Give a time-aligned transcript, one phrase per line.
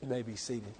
[0.00, 0.72] You may be seated.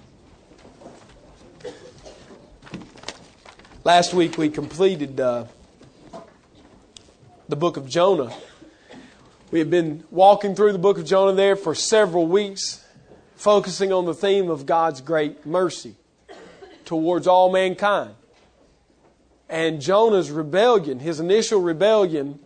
[3.83, 5.47] Last week we completed uh,
[7.49, 8.33] the book of Jonah.
[9.51, 12.85] We have been walking through the book of Jonah there for several weeks,
[13.35, 15.97] focusing on the theme of God's great mercy
[16.85, 18.15] towards all mankind.
[19.49, 22.39] And Jonah's rebellion, his initial rebellion,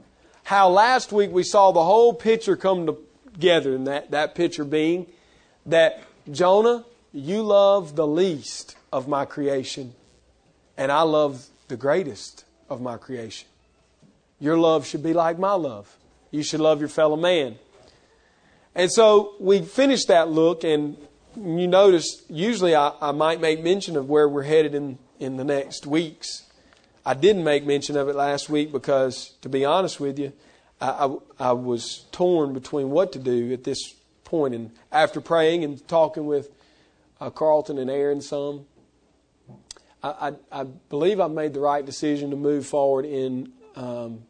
[0.45, 2.97] how last week we saw the whole picture come
[3.35, 5.07] together, and that, that picture being
[5.67, 9.95] that Jonah, you love the least of my creation,
[10.77, 13.49] and I love the greatest of my creation.
[14.39, 15.97] Your love should be like my love.
[16.31, 17.59] You should love your fellow man.
[18.75, 20.97] And so we finished that look, and
[21.37, 25.45] you notice usually I, I might make mention of where we're headed in, in the
[25.45, 26.45] next weeks.
[27.05, 30.33] I didn't make mention of it last week because, to be honest with you,
[30.81, 30.89] I,
[31.39, 33.95] I, I was torn between what to do at this
[34.33, 34.55] point.
[34.55, 36.51] And after praying and talking with
[37.21, 38.65] uh, Carlton and Aaron some,
[40.03, 44.23] I, I, I, believe I've made the right decision to move forward in um,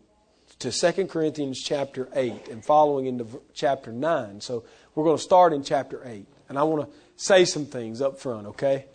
[0.58, 4.40] to 2 Corinthians chapter 8 and following into chapter 9.
[4.40, 4.64] So
[4.96, 6.26] we're going to start in chapter 8.
[6.48, 8.86] And I want to say some things up front, okay?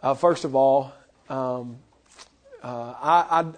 [0.00, 0.92] Uh, first of all,
[1.28, 1.78] um,
[2.62, 2.94] uh,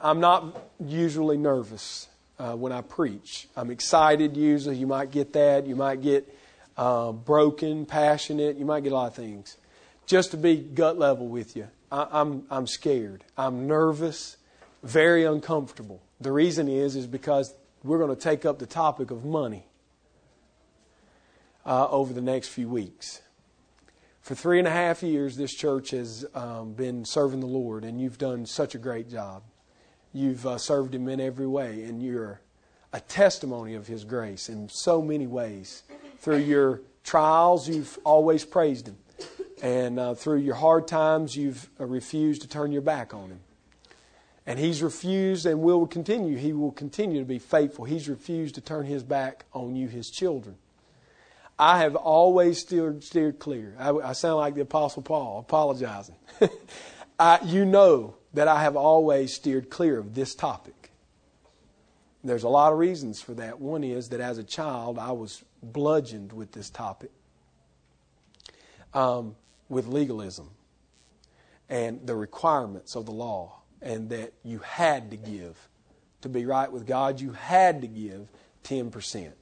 [0.02, 2.08] I, am not usually nervous
[2.38, 3.46] uh, when I preach.
[3.56, 4.76] I'm excited usually.
[4.76, 5.66] You might get that.
[5.66, 6.26] You might get
[6.76, 8.56] uh, broken, passionate.
[8.56, 9.56] You might get a lot of things.
[10.06, 13.24] Just to be gut level with you, I, I'm, I'm scared.
[13.36, 14.36] I'm nervous,
[14.82, 16.02] very uncomfortable.
[16.20, 19.66] The reason is, is because we're going to take up the topic of money
[21.64, 23.22] uh, over the next few weeks.
[24.20, 28.00] For three and a half years, this church has um, been serving the Lord, and
[28.00, 29.42] you've done such a great job.
[30.12, 32.40] You've uh, served Him in every way, and you're
[32.92, 35.82] a testimony of His grace in so many ways.
[36.18, 38.96] Through your trials, you've always praised Him.
[39.62, 43.40] And uh, through your hard times, you've uh, refused to turn your back on Him.
[44.46, 46.36] And He's refused and will continue.
[46.36, 47.84] He will continue to be faithful.
[47.84, 50.56] He's refused to turn His back on you, His children.
[51.58, 53.76] I have always steered, steered clear.
[53.78, 56.16] I, I sound like the Apostle Paul, apologizing.
[57.18, 60.81] I, you know that I have always steered clear of this topic.
[62.24, 63.60] There's a lot of reasons for that.
[63.60, 67.10] One is that as a child, I was bludgeoned with this topic,
[68.94, 69.34] um,
[69.68, 70.50] with legalism
[71.68, 75.68] and the requirements of the law, and that you had to give.
[76.20, 78.28] To be right with God, you had to give
[78.62, 79.32] 10%.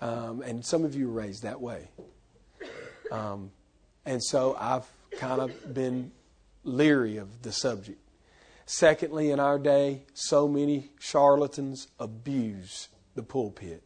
[0.00, 1.88] Um, and some of you were raised that way.
[3.12, 3.52] Um,
[4.04, 4.86] and so I've
[5.18, 6.10] kind of been
[6.64, 8.00] leery of the subject.
[8.66, 13.84] Secondly, in our day, so many charlatans abuse the pulpit.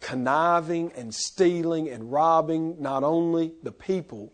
[0.00, 4.32] Conniving and stealing and robbing not only the people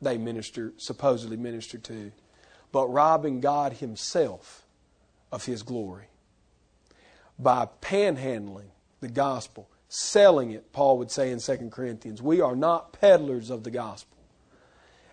[0.00, 2.12] they minister, supposedly minister to,
[2.70, 4.66] but robbing God Himself
[5.32, 6.06] of His glory
[7.38, 8.70] by panhandling
[9.00, 12.20] the gospel, selling it, Paul would say in 2 Corinthians.
[12.20, 14.18] We are not peddlers of the gospel.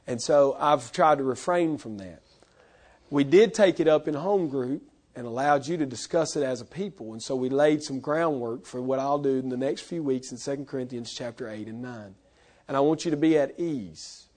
[0.06, 2.22] And so I've tried to refrain from that.
[3.10, 4.84] We did take it up in home group
[5.16, 7.14] and allowed you to discuss it as a people.
[7.14, 10.32] And so we laid some groundwork for what I'll do in the next few weeks
[10.32, 12.16] in 2 Corinthians chapter 8 and 9.
[12.68, 14.28] And I want you to be at ease.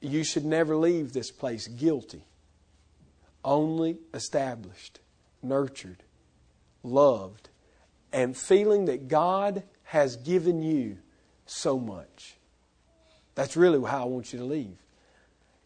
[0.00, 2.24] You should never leave this place guilty,
[3.44, 4.98] only established,
[5.42, 6.02] nurtured,
[6.82, 7.50] loved,
[8.12, 10.98] and feeling that God has given you
[11.44, 12.36] so much.
[13.34, 14.78] That's really how I want you to leave.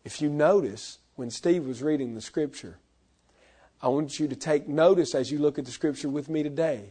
[0.04, 2.78] If you notice, when Steve was reading the scripture,
[3.80, 6.90] I want you to take notice as you look at the scripture with me today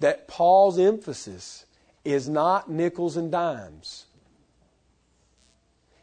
[0.00, 1.66] that Paul's emphasis
[2.04, 4.06] is not nickels and dimes.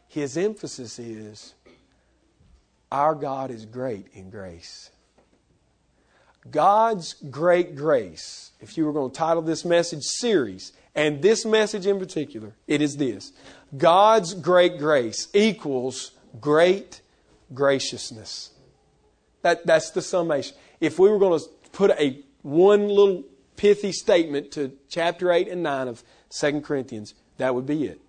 [0.08, 1.54] His emphasis is
[2.92, 4.90] our God is great in grace.
[6.50, 11.86] God's great grace, if you were going to title this message series, and this message
[11.86, 13.32] in particular, it is this
[13.76, 17.00] God's great grace equals great
[17.52, 18.50] graciousness.
[19.42, 20.56] That, that's the summation.
[20.80, 23.24] If we were going to put a one little
[23.56, 28.00] pithy statement to chapter 8 and 9 of 2 Corinthians, that would be it.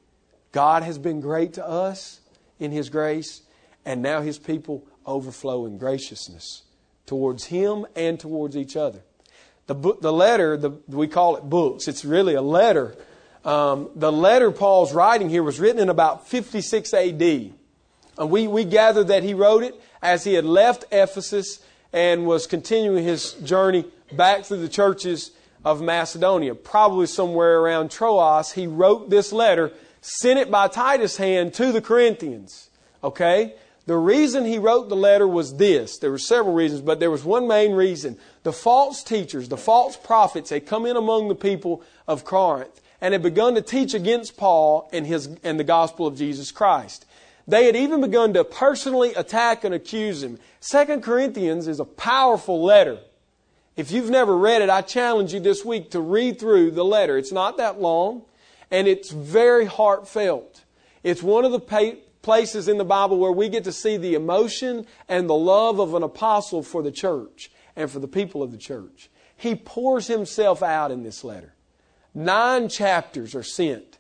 [0.51, 2.21] God has been great to us
[2.59, 3.41] in His grace,
[3.83, 6.63] and now His people overflow in graciousness
[7.05, 9.01] towards him and towards each other.
[9.67, 11.87] The, book, the letter, the, we call it books.
[11.87, 12.95] It's really a letter.
[13.43, 17.53] Um, the letter Paul's writing here was written in about 56 AD.
[18.17, 21.59] And we, we gather that he wrote it as he had left Ephesus
[21.91, 25.31] and was continuing his journey back through the churches
[25.63, 29.71] of Macedonia, probably somewhere around Troas, he wrote this letter,
[30.01, 32.69] sent it by Titus' hand to the Corinthians.
[33.03, 33.56] Okay?
[33.88, 35.97] The reason he wrote the letter was this.
[35.97, 38.18] There were several reasons, but there was one main reason.
[38.44, 43.13] The false teachers, the false prophets had come in among the people of Corinth and
[43.13, 47.06] had begun to teach against Paul and, his, and the gospel of Jesus Christ.
[47.47, 50.39] They had even begun to personally attack and accuse him.
[50.59, 53.00] Second Corinthians is a powerful letter.
[53.75, 57.18] If you've never read it, I challenge you this week to read through the letter.
[57.18, 58.24] It's not that long,
[58.71, 60.63] and it's very heartfelt.
[61.03, 64.88] It's one of the places in the Bible where we get to see the emotion
[65.07, 68.57] and the love of an apostle for the church and for the people of the
[68.57, 69.12] church.
[69.38, 71.53] He pours himself out in this letter.
[72.15, 74.00] Nine chapters are sent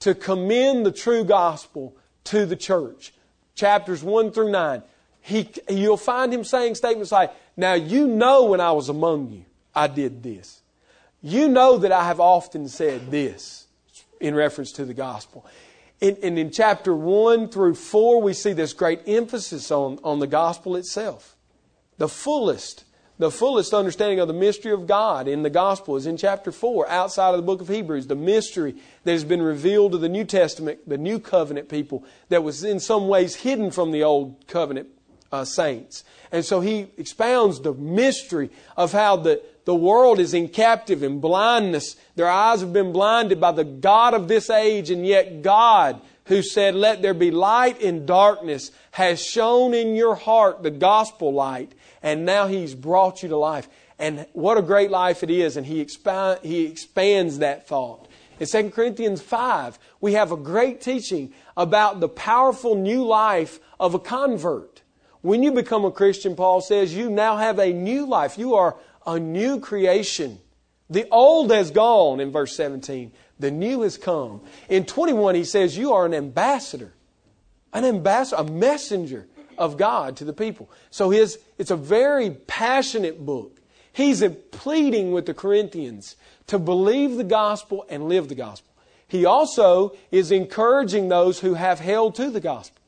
[0.00, 1.96] to commend the true gospel
[2.28, 3.12] to the church.
[3.54, 4.82] Chapters 1 through 9.
[5.20, 9.44] He, you'll find him saying statements like, now you know when I was among you,
[9.74, 10.62] I did this.
[11.20, 13.66] You know that I have often said this
[14.20, 15.44] in reference to the gospel.
[16.00, 20.26] In, and in chapter 1 through 4, we see this great emphasis on, on the
[20.26, 21.36] gospel itself.
[21.98, 22.84] The fullest,
[23.18, 26.88] the fullest understanding of the mystery of God in the gospel is in chapter 4,
[26.88, 28.06] outside of the book of Hebrews.
[28.06, 32.44] The mystery that has been revealed to the New Testament, the new covenant people, that
[32.44, 34.88] was in some ways hidden from the old covenant
[35.32, 36.04] uh, saints.
[36.30, 41.20] And so he expounds the mystery of how the, the world is in captive in
[41.20, 41.96] blindness.
[42.14, 46.42] Their eyes have been blinded by the God of this age, and yet God, who
[46.42, 51.72] said, Let there be light in darkness, has shone in your heart the gospel light,
[52.02, 53.68] and now he's brought you to life.
[53.98, 58.08] And what a great life it is, and he, expand, he expands that thought.
[58.38, 63.94] In 2 Corinthians 5, we have a great teaching about the powerful new life of
[63.94, 64.82] a convert.
[65.22, 68.38] When you become a Christian, Paul says, you now have a new life.
[68.38, 70.38] You are a new creation.
[70.88, 73.10] The old has gone in verse 17.
[73.40, 74.42] The new has come.
[74.68, 76.94] In 21, he says, you are an ambassador.
[77.72, 79.26] An ambassador, a messenger
[79.58, 80.70] of God to the people.
[80.90, 83.60] So his, it's a very passionate book.
[83.92, 86.16] He's pleading with the Corinthians
[86.46, 88.72] to believe the gospel and live the gospel.
[89.06, 92.78] He also is encouraging those who have held to the gospel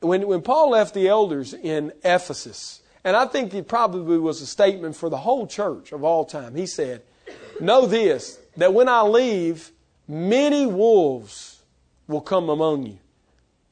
[0.00, 4.46] when, when Paul left the elders in Ephesus, and I think it probably was a
[4.46, 7.02] statement for the whole church of all time, he said,
[7.60, 9.70] Know this, that when I leave,
[10.06, 11.62] many wolves
[12.06, 12.98] will come among you.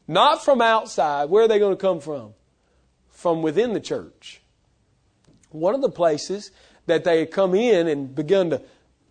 [0.06, 1.30] Not from outside.
[1.30, 2.34] Where are they going to come from?
[3.08, 4.42] From within the church.
[5.50, 6.50] One of the places
[6.86, 8.62] that they had come in and begun to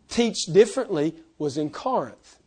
[0.10, 2.38] teach differently was in Corinth.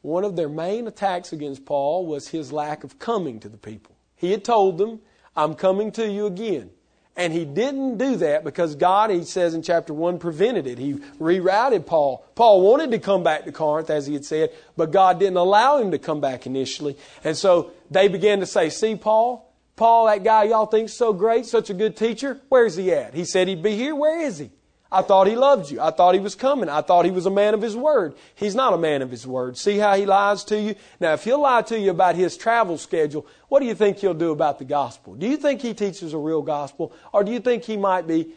[0.00, 3.94] One of their main attacks against Paul was his lack of coming to the people.
[4.16, 5.00] He had told them,
[5.36, 6.70] I'm coming to you again.
[7.14, 10.78] And he didn't do that because God, he says in chapter 1, prevented it.
[10.78, 12.24] He rerouted Paul.
[12.34, 15.76] Paul wanted to come back to Corinth, as he had said, but God didn't allow
[15.76, 16.96] him to come back initially.
[17.22, 21.44] And so they began to say, See, Paul, Paul, that guy y'all think's so great,
[21.44, 23.12] such a good teacher, where's he at?
[23.12, 23.94] He said he'd be here.
[23.94, 24.50] Where is he?
[24.94, 25.80] I thought he loved you.
[25.80, 26.68] I thought he was coming.
[26.68, 28.14] I thought he was a man of his word.
[28.34, 29.56] He's not a man of his word.
[29.56, 30.74] See how he lies to you?
[31.00, 34.12] Now, if he'll lie to you about his travel schedule, what do you think he'll
[34.12, 35.14] do about the gospel?
[35.14, 36.92] Do you think he teaches a real gospel?
[37.10, 38.34] Or do you think he might be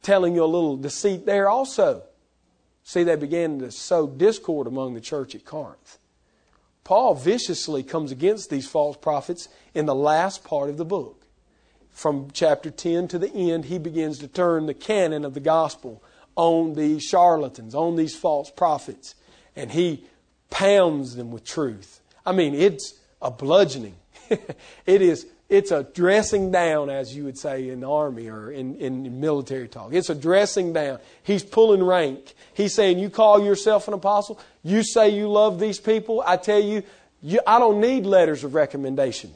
[0.00, 2.04] telling you a little deceit there also?
[2.84, 5.98] See, they began to sow discord among the church at Corinth.
[6.84, 11.27] Paul viciously comes against these false prophets in the last part of the book
[11.98, 16.00] from chapter 10 to the end, he begins to turn the cannon of the gospel
[16.36, 19.16] on these charlatans, on these false prophets,
[19.56, 20.04] and he
[20.48, 22.00] pounds them with truth.
[22.24, 23.96] I mean, it's a bludgeoning.
[24.30, 28.76] it is it's a dressing down, as you would say in the army or in,
[28.76, 29.92] in military talk.
[29.92, 31.00] It's a dressing down.
[31.24, 32.34] He's pulling rank.
[32.54, 34.38] He's saying, You call yourself an apostle?
[34.62, 36.22] You say you love these people?
[36.24, 36.84] I tell you,
[37.22, 39.32] you I don't need letters of recommendation.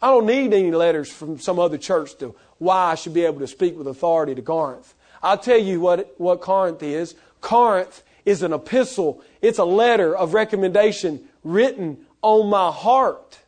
[0.00, 3.40] I don't need any letters from some other church to why I should be able
[3.40, 4.94] to speak with authority to Corinth.
[5.22, 7.14] I'll tell you what, what Corinth is.
[7.40, 9.22] Corinth is an epistle.
[9.40, 13.38] It's a letter of recommendation written on my heart.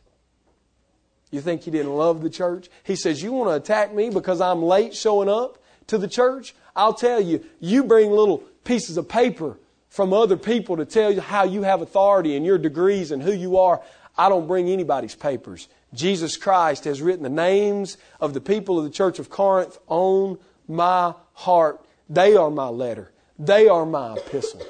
[1.31, 2.69] You think he didn't love the church?
[2.83, 6.55] He says, You want to attack me because I'm late showing up to the church?
[6.75, 9.57] I'll tell you, you bring little pieces of paper
[9.89, 13.33] from other people to tell you how you have authority and your degrees and who
[13.33, 13.81] you are.
[14.17, 15.67] I don't bring anybody's papers.
[15.93, 20.37] Jesus Christ has written the names of the people of the church of Corinth on
[20.67, 21.85] my heart.
[22.09, 23.11] They are my letter.
[23.39, 24.61] They are my epistle.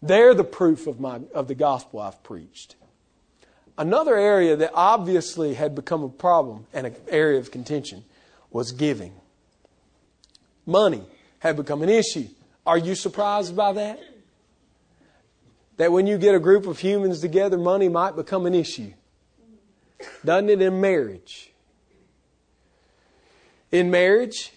[0.00, 2.76] They're the proof of, my, of the gospel I've preached.
[3.78, 8.04] Another area that obviously had become a problem and an area of contention
[8.50, 9.12] was giving.
[10.66, 11.02] Money
[11.38, 12.28] had become an issue
[12.64, 14.00] Are you surprised by that?
[15.78, 18.92] That when you get a group of humans together, money might become an issue.
[20.24, 21.52] Doesn't it in marriage?
[23.70, 24.52] In marriage,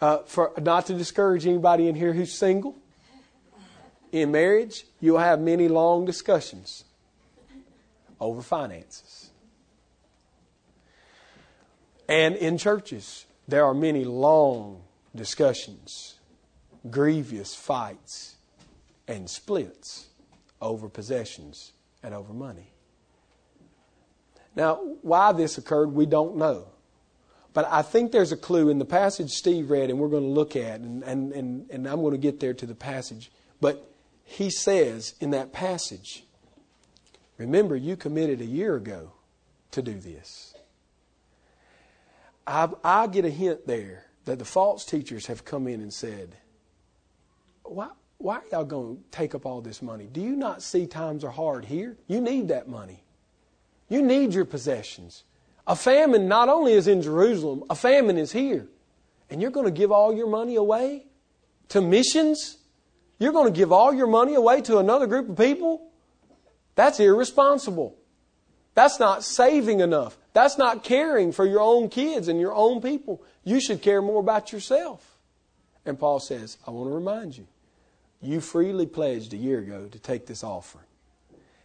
[0.00, 2.76] uh, for not to discourage anybody in here who's single,
[4.12, 6.84] in marriage, you'll have many long discussions
[8.20, 9.30] over finances.
[12.08, 14.82] And in churches, there are many long
[15.14, 16.16] discussions,
[16.90, 18.36] grievous fights,
[19.08, 20.08] and splits
[20.60, 21.72] over possessions
[22.02, 22.71] and over money.
[24.54, 26.68] Now, why this occurred, we don't know.
[27.54, 30.28] But I think there's a clue in the passage Steve read, and we're going to
[30.28, 33.30] look at, and, and, and, and I'm going to get there to the passage.
[33.60, 33.86] But
[34.24, 36.24] he says in that passage,
[37.38, 39.12] Remember, you committed a year ago
[39.72, 40.54] to do this.
[42.46, 46.36] I, I get a hint there that the false teachers have come in and said,
[47.64, 50.08] Why, why are y'all going to take up all this money?
[50.10, 51.96] Do you not see times are hard here?
[52.06, 53.01] You need that money.
[53.92, 55.22] You need your possessions.
[55.66, 58.66] A famine not only is in Jerusalem, a famine is here.
[59.28, 61.04] And you're going to give all your money away
[61.68, 62.56] to missions?
[63.18, 65.90] You're going to give all your money away to another group of people?
[66.74, 67.94] That's irresponsible.
[68.74, 70.16] That's not saving enough.
[70.32, 73.22] That's not caring for your own kids and your own people.
[73.44, 75.18] You should care more about yourself.
[75.84, 77.46] And Paul says, I want to remind you,
[78.22, 80.86] you freely pledged a year ago to take this offering.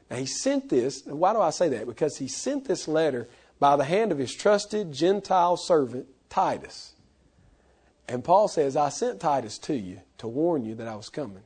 [0.10, 1.86] Now, he sent this, and why do I say that?
[1.86, 3.28] Because he sent this letter
[3.60, 6.94] by the hand of his trusted Gentile servant, Titus.
[8.08, 11.44] And Paul says, I sent Titus to you to warn you that I was coming.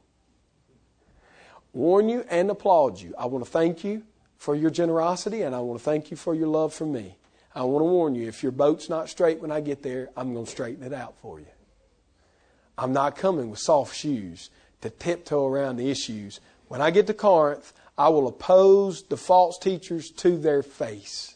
[1.73, 3.15] Warn you and applaud you.
[3.17, 4.03] I want to thank you
[4.37, 7.17] for your generosity and I want to thank you for your love for me.
[7.55, 10.33] I want to warn you if your boat's not straight when I get there, I'm
[10.33, 11.47] going to straighten it out for you.
[12.77, 14.49] I'm not coming with soft shoes
[14.81, 16.39] to tiptoe around the issues.
[16.67, 21.35] When I get to Corinth, I will oppose the false teachers to their face.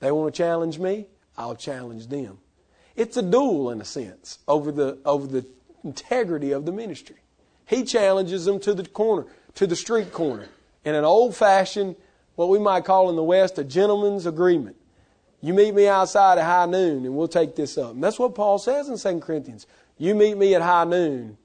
[0.00, 2.38] They want to challenge me, I'll challenge them.
[2.96, 5.44] It's a duel in a sense over the over the
[5.84, 7.16] integrity of the ministry.
[7.66, 10.48] He challenges them to the corner, to the street corner,
[10.86, 11.96] in an old fashioned,
[12.36, 14.76] what we might call in the West, a gentleman's agreement.
[15.42, 17.90] You meet me outside at high noon and we'll take this up.
[17.90, 19.66] And that's what Paul says in 2 Corinthians.
[19.98, 21.36] You meet me at high noon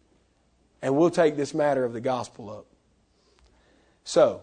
[0.81, 2.67] and we'll take this matter of the gospel up.
[4.03, 4.41] So,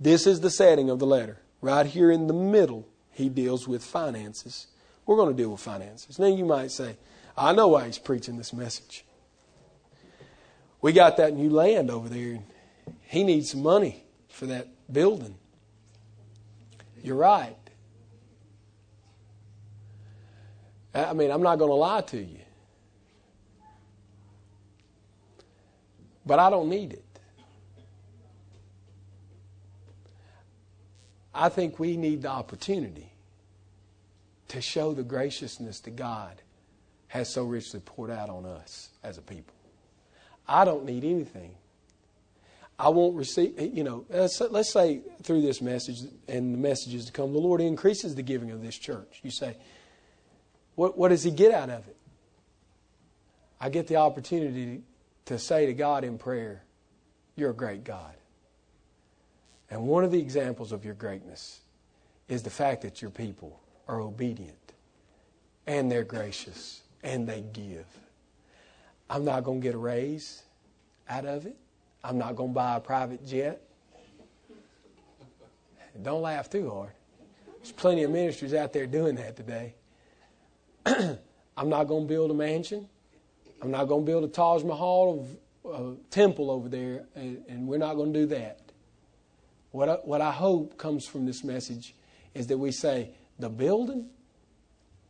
[0.00, 1.38] this is the setting of the letter.
[1.60, 4.66] Right here in the middle, he deals with finances.
[5.06, 6.18] We're going to deal with finances.
[6.18, 6.96] Now, you might say,
[7.36, 9.04] I know why he's preaching this message.
[10.80, 12.32] We got that new land over there.
[12.32, 12.44] And
[13.02, 15.36] he needs some money for that building.
[17.02, 17.56] You're right.
[20.94, 22.38] I mean, I'm not going to lie to you.
[26.26, 27.11] But I don't need it.
[31.34, 33.12] I think we need the opportunity
[34.48, 36.42] to show the graciousness that God
[37.08, 39.54] has so richly poured out on us as a people.
[40.46, 41.54] I don't need anything.
[42.78, 47.32] I won't receive, you know, let's, say through this message and the messages to come,
[47.32, 49.20] the Lord increases the giving of this church.
[49.22, 49.56] You say,
[50.74, 51.96] what, what does He get out of it?
[53.60, 54.82] I get the opportunity
[55.26, 56.62] to say to God in prayer,
[57.36, 58.14] You're a great God.
[59.72, 61.62] And one of the examples of your greatness
[62.28, 64.74] is the fact that your people are obedient
[65.66, 67.86] and they're gracious and they give.
[69.08, 70.42] I'm not going to get a raise
[71.08, 71.56] out of it.
[72.04, 73.62] I'm not going to buy a private jet.
[76.02, 76.92] Don't laugh too hard.
[77.56, 79.74] There's plenty of ministries out there doing that today.
[80.84, 82.86] I'm not going to build a mansion.
[83.62, 85.26] I'm not going to build a Taj Mahal
[85.64, 88.61] of a temple over there, and, and we're not going to do that.
[89.72, 91.94] What I, what I hope comes from this message
[92.34, 94.10] is that we say, the building,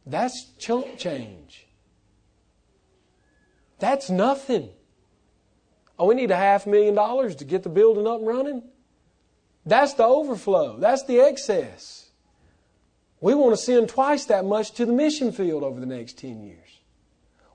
[0.06, 1.66] that's chunk change.
[3.78, 4.70] That's nothing.
[5.98, 8.62] Oh, we need a half million dollars to get the building up and running?
[9.66, 10.78] That's the overflow.
[10.78, 12.10] That's the excess.
[13.20, 16.42] We want to send twice that much to the mission field over the next 10
[16.42, 16.58] years.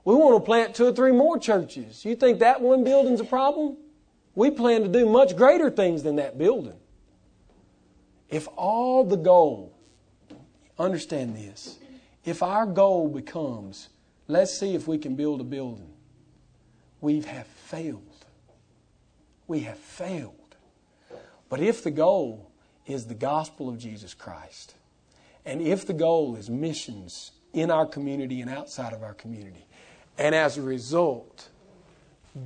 [0.04, 2.04] We want to plant two or three more churches.
[2.04, 3.76] You think that one building's a problem?
[4.34, 6.78] We plan to do much greater things than that building.
[8.30, 9.72] If all the goal,
[10.78, 11.78] understand this,
[12.24, 13.88] if our goal becomes,
[14.26, 15.90] let's see if we can build a building,
[17.00, 18.02] we have failed.
[19.46, 20.34] We have failed.
[21.48, 22.50] But if the goal
[22.86, 24.74] is the gospel of Jesus Christ,
[25.46, 29.64] and if the goal is missions in our community and outside of our community,
[30.18, 31.48] and as a result,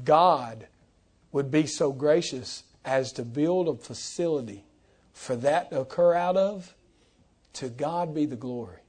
[0.04, 0.68] God
[1.32, 4.64] would be so gracious as to build a facility
[5.22, 6.74] for that to occur out of,
[7.52, 8.80] to God be the glory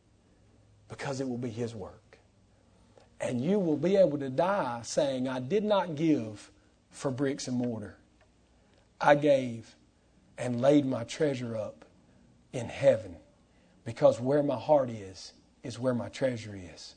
[0.90, 2.18] because it will be His work.
[3.22, 6.50] And you will be able to die saying, I did not give
[6.90, 7.98] for bricks and mortar.
[9.00, 9.76] I gave
[10.36, 11.86] and laid my treasure up
[12.52, 13.16] in heaven
[13.86, 16.96] because where my heart is, is where my treasure is.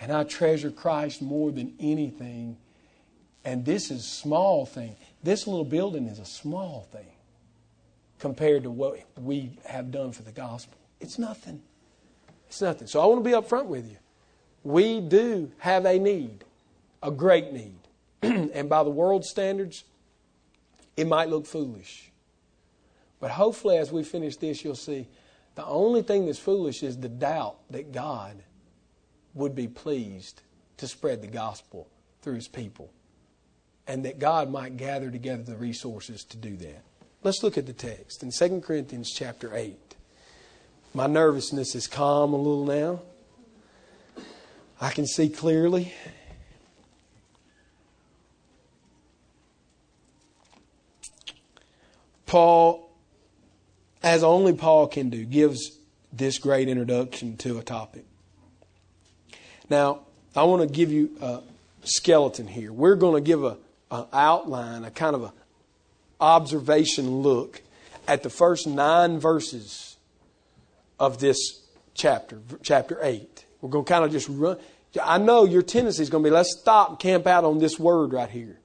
[0.00, 2.56] And I treasure Christ more than anything.
[3.44, 4.94] And this is small thing.
[5.24, 7.10] This little building is a small thing
[8.20, 10.78] compared to what we have done for the gospel.
[11.00, 11.62] It's nothing.
[12.48, 12.86] It's nothing.
[12.86, 13.96] So I want to be upfront with you.
[14.62, 16.44] We do have a need,
[17.02, 17.78] a great need.
[18.22, 19.84] and by the world's standards,
[20.96, 22.12] it might look foolish.
[23.18, 25.08] But hopefully, as we finish this, you'll see
[25.54, 28.42] the only thing that's foolish is the doubt that God
[29.34, 30.42] would be pleased
[30.76, 31.88] to spread the gospel
[32.22, 32.90] through his people
[33.86, 36.82] and that God might gather together the resources to do that.
[37.22, 39.76] Let's look at the text in 2 Corinthians chapter 8.
[40.94, 43.02] My nervousness is calm a little now.
[44.80, 45.92] I can see clearly.
[52.24, 52.90] Paul,
[54.02, 55.78] as only Paul can do, gives
[56.10, 58.06] this great introduction to a topic.
[59.68, 60.00] Now,
[60.34, 61.40] I want to give you a
[61.84, 62.72] skeleton here.
[62.72, 63.58] We're going to give a,
[63.90, 65.32] a outline, a kind of a
[66.20, 67.62] observation look
[68.06, 69.96] at the first nine verses
[70.98, 71.62] of this
[71.94, 73.44] chapter, chapter 8.
[73.60, 74.58] We're going to kind of just run.
[75.02, 77.78] I know your tendency is going to be let's stop and camp out on this
[77.78, 78.58] word right here.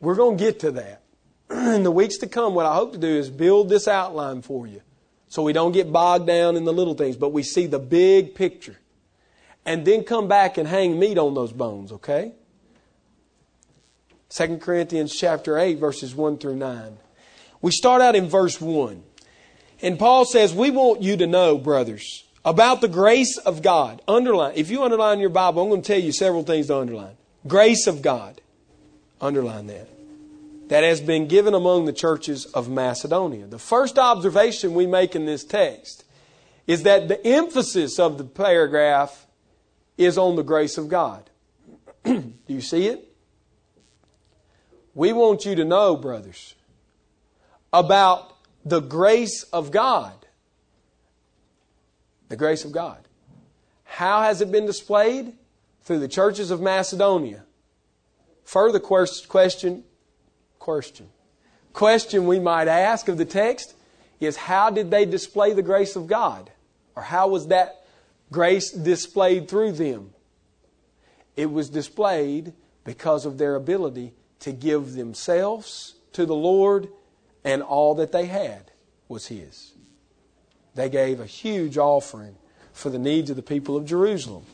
[0.00, 1.02] We're going to get to that.
[1.50, 4.66] In the weeks to come, what I hope to do is build this outline for
[4.66, 4.80] you
[5.28, 8.34] so we don't get bogged down in the little things, but we see the big
[8.34, 8.78] picture.
[9.64, 12.32] And then come back and hang meat on those bones, okay?
[14.30, 16.98] 2 Corinthians chapter 8, verses 1 through 9.
[17.62, 19.02] We start out in verse 1.
[19.82, 24.02] And Paul says, We want you to know, brothers, about the grace of God.
[24.08, 24.52] Underline.
[24.56, 27.16] If you underline your Bible, I'm going to tell you several things to underline.
[27.46, 28.40] Grace of God.
[29.20, 29.88] Underline that.
[30.68, 33.46] That has been given among the churches of Macedonia.
[33.46, 36.04] The first observation we make in this text
[36.66, 39.26] is that the emphasis of the paragraph
[39.96, 41.30] is on the grace of God.
[42.04, 43.15] Do you see it?
[44.96, 46.54] We want you to know, brothers,
[47.70, 50.14] about the grace of God.
[52.30, 53.06] The grace of God.
[53.84, 55.34] How has it been displayed?
[55.82, 57.44] Through the churches of Macedonia.
[58.44, 59.84] Further question,
[60.58, 61.10] question,
[61.74, 63.74] question we might ask of the text
[64.18, 66.50] is how did they display the grace of God?
[66.96, 67.84] Or how was that
[68.32, 70.14] grace displayed through them?
[71.36, 76.88] It was displayed because of their ability to give themselves to the Lord,
[77.44, 78.70] and all that they had
[79.08, 79.72] was His.
[80.74, 82.36] They gave a huge offering
[82.72, 84.44] for the needs of the people of Jerusalem.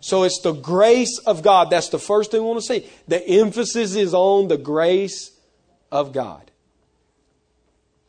[0.00, 1.70] So it's the grace of God.
[1.70, 2.88] That's the first thing we want to see.
[3.06, 5.30] The emphasis is on the grace
[5.92, 6.50] of God.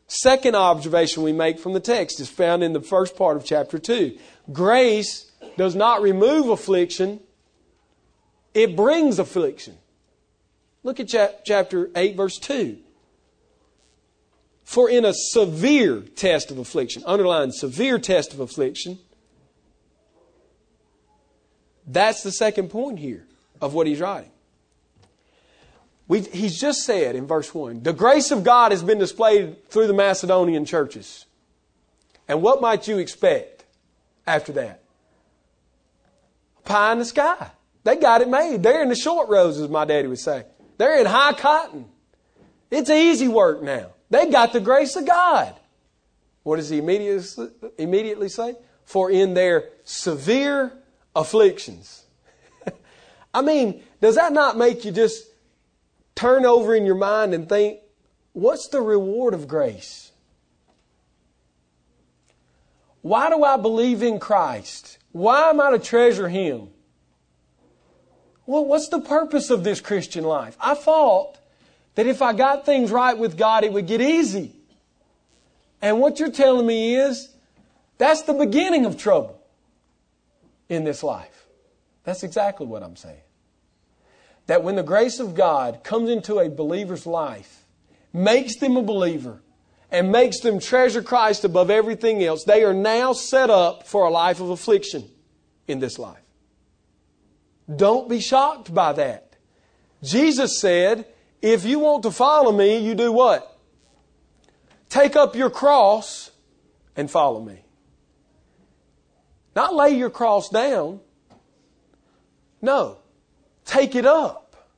[0.06, 3.78] Second observation we make from the text is found in the first part of chapter
[3.78, 4.18] 2.
[4.52, 7.20] Grace does not remove affliction,
[8.52, 9.76] it brings affliction.
[10.84, 11.08] Look at
[11.44, 12.78] chapter 8, verse 2.
[14.64, 18.98] For in a severe test of affliction, underline severe test of affliction,
[21.86, 23.26] that's the second point here
[23.60, 24.30] of what he's writing.
[26.06, 29.86] We've, he's just said in verse 1 the grace of God has been displayed through
[29.86, 31.24] the Macedonian churches.
[32.28, 33.64] And what might you expect
[34.26, 34.82] after that?
[36.64, 37.50] Pie in the sky.
[37.84, 38.62] They got it made.
[38.62, 40.44] They're in the short rows, as my daddy would say.
[40.76, 41.86] They're in high cotton.
[42.70, 43.92] It's easy work now.
[44.10, 45.54] They got the grace of God.
[46.42, 48.54] What does he immediately, immediately say?
[48.84, 50.72] For in their severe
[51.16, 52.04] afflictions.
[53.34, 55.26] I mean, does that not make you just
[56.14, 57.80] turn over in your mind and think,
[58.32, 60.12] what's the reward of grace?
[63.00, 64.98] Why do I believe in Christ?
[65.12, 66.68] Why am I to treasure Him?
[68.46, 70.56] Well, what's the purpose of this Christian life?
[70.60, 71.38] I thought
[71.94, 74.52] that if I got things right with God, it would get easy.
[75.80, 77.30] And what you're telling me is
[77.98, 79.40] that's the beginning of trouble
[80.68, 81.46] in this life.
[82.04, 83.20] That's exactly what I'm saying.
[84.46, 87.64] That when the grace of God comes into a believer's life,
[88.12, 89.40] makes them a believer,
[89.90, 94.10] and makes them treasure Christ above everything else, they are now set up for a
[94.10, 95.08] life of affliction
[95.68, 96.23] in this life.
[97.74, 99.36] Don't be shocked by that.
[100.02, 101.06] Jesus said,
[101.40, 103.58] if you want to follow me, you do what?
[104.88, 106.30] Take up your cross
[106.96, 107.64] and follow me.
[109.56, 111.00] Not lay your cross down.
[112.60, 112.98] No.
[113.64, 114.68] Take it up.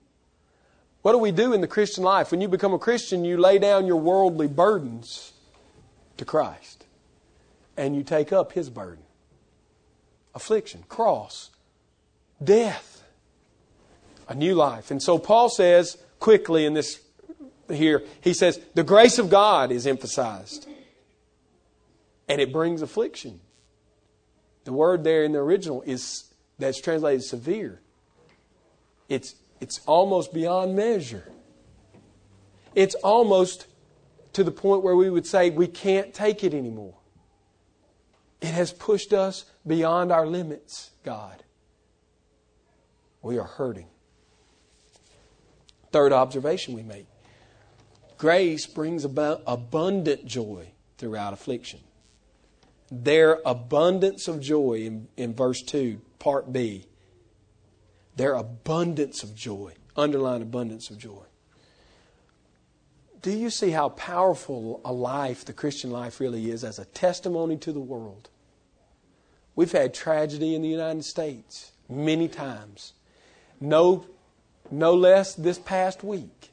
[1.03, 2.31] What do we do in the Christian life?
[2.31, 5.33] When you become a Christian, you lay down your worldly burdens
[6.17, 6.85] to Christ.
[7.77, 9.05] And you take up His burden
[10.37, 11.51] affliction, cross,
[12.43, 13.03] death,
[14.29, 14.91] a new life.
[14.91, 17.01] And so Paul says quickly in this
[17.71, 20.69] here, he says, the grace of God is emphasized.
[22.29, 23.41] And it brings affliction.
[24.65, 26.25] The word there in the original is
[26.59, 27.81] that's translated severe.
[29.09, 31.31] It's it's almost beyond measure.
[32.75, 33.67] It's almost
[34.33, 36.95] to the point where we would say we can't take it anymore.
[38.41, 41.43] It has pushed us beyond our limits, God.
[43.27, 43.89] We are hurting.
[45.91, 47.07] Third observation we make
[48.19, 51.81] grace brings about abundant joy throughout affliction.
[52.89, 56.87] Their abundance of joy in, in verse 2, part B.
[58.15, 59.75] Their abundance of joy.
[59.97, 61.25] Underline abundance of joy.
[63.23, 67.57] Do you see how powerful a life the Christian life really is as a testimony
[67.57, 68.31] to the world?
[69.57, 72.93] We've had tragedy in the United States many times.
[73.61, 74.07] No,
[74.71, 76.51] no less this past week.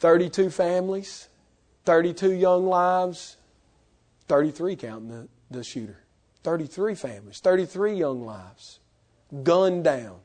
[0.00, 1.28] 32 families,
[1.84, 3.36] 32 young lives,
[4.28, 5.98] 33 counting the, the shooter.
[6.42, 8.80] 33 families, 33 young lives,
[9.42, 10.16] gunned down,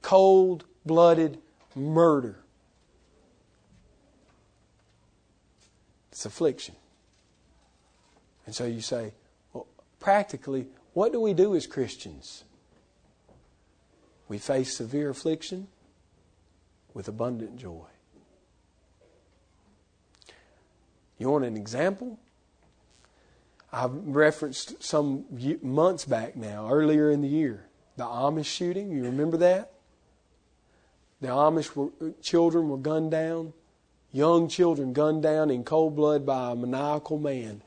[0.00, 1.38] cold blooded
[1.74, 2.38] murder.
[6.12, 6.76] It's affliction.
[8.46, 9.12] And so you say,
[9.52, 9.66] well,
[9.98, 12.44] practically, what do we do as Christians?
[14.28, 15.68] We face severe affliction
[16.94, 17.86] with abundant joy.
[21.18, 22.18] You want an example?
[23.72, 25.26] I've referenced some
[25.62, 28.90] months back now, earlier in the year, the Amish shooting.
[28.90, 29.72] You remember that?
[31.20, 33.52] The Amish were, uh, children were gunned down,
[34.12, 37.62] young children gunned down in cold blood by a maniacal man.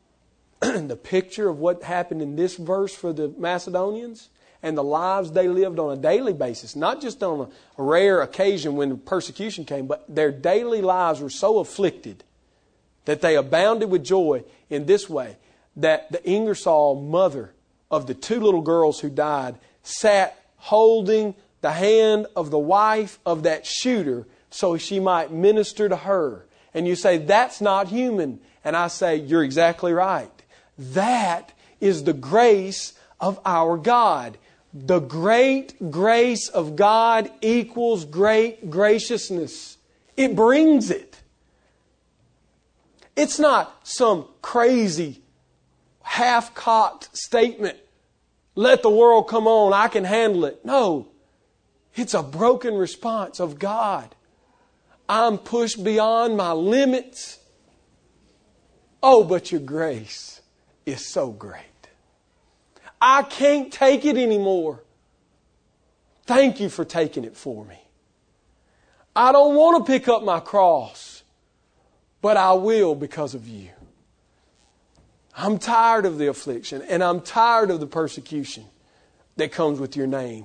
[0.60, 4.30] the picture of what happened in this verse for the Macedonians
[4.62, 7.40] and the lives they lived on a daily basis, not just on
[7.78, 12.22] a, rare occasion when persecution came, but their daily lives were so afflicted
[13.06, 15.36] that they abounded with joy in this way
[15.76, 17.52] that the Ingersoll mother
[17.90, 23.44] of the two little girls who died sat holding the hand of the wife of
[23.44, 26.44] that shooter so she might minister to her.
[26.74, 28.40] And you say, that's not human.
[28.64, 30.30] And I say, you're exactly right.
[30.78, 34.38] That is the grace of our God.
[34.72, 39.78] The great grace of God equals great graciousness.
[40.16, 41.20] It brings it.
[43.16, 45.22] It's not some crazy,
[46.02, 47.78] half cocked statement.
[48.54, 50.64] Let the world come on, I can handle it.
[50.64, 51.08] No,
[51.94, 54.14] it's a broken response of God.
[55.08, 57.40] I'm pushed beyond my limits.
[59.02, 60.40] Oh, but your grace
[60.86, 61.69] is so great.
[63.00, 64.82] I can't take it anymore.
[66.26, 67.78] Thank you for taking it for me.
[69.16, 71.22] I don't want to pick up my cross,
[72.20, 73.70] but I will because of you.
[75.36, 78.64] I'm tired of the affliction and I'm tired of the persecution
[79.36, 80.44] that comes with your name.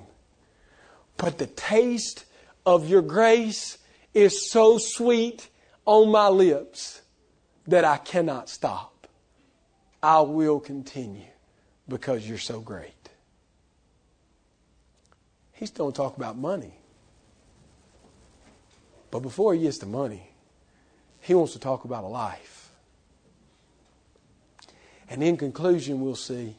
[1.17, 2.25] But the taste
[2.65, 3.77] of your grace
[4.13, 5.49] is so sweet
[5.85, 7.01] on my lips
[7.67, 9.07] that I cannot stop.
[10.01, 11.34] I will continue
[11.87, 13.09] because you're so great.
[15.53, 16.73] He's going to talk about money.
[19.11, 20.29] But before he gets to money,
[21.21, 22.69] he wants to talk about a life.
[25.09, 26.55] And in conclusion, we'll see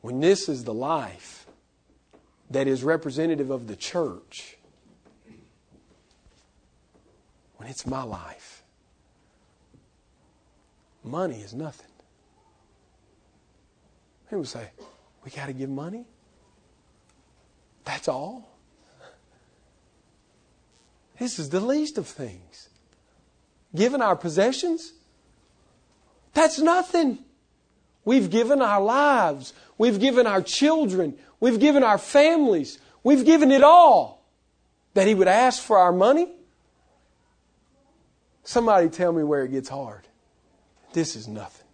[0.00, 1.46] when this is the life
[2.50, 4.56] that is representative of the church,
[7.56, 8.62] when it's my life,
[11.02, 11.95] money is nothing.
[14.28, 14.68] People say,
[15.24, 16.04] We got to give money?
[17.84, 18.48] That's all?
[21.18, 22.68] This is the least of things.
[23.74, 24.92] Given our possessions?
[26.34, 27.18] That's nothing.
[28.04, 29.52] We've given our lives.
[29.78, 31.16] We've given our children.
[31.40, 32.78] We've given our families.
[33.02, 34.24] We've given it all.
[34.94, 36.28] That He would ask for our money?
[38.44, 40.06] Somebody tell me where it gets hard.
[40.92, 41.65] This is nothing.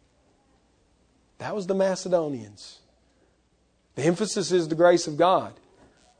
[1.42, 2.78] That was the Macedonians.
[3.96, 5.52] The emphasis is the grace of God.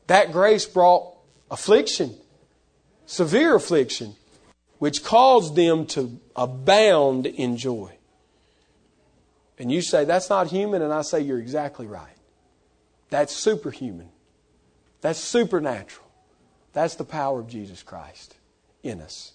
[0.07, 1.15] That grace brought
[1.49, 2.13] affliction,
[3.05, 4.17] severe affliction,
[4.79, 7.93] which caused them to abound in joy.
[9.57, 12.17] And you say, that's not human, and I say, you're exactly right.
[13.09, 14.09] That's superhuman.
[14.99, 16.05] That's supernatural.
[16.73, 18.35] That's the power of Jesus Christ
[18.83, 19.31] in us.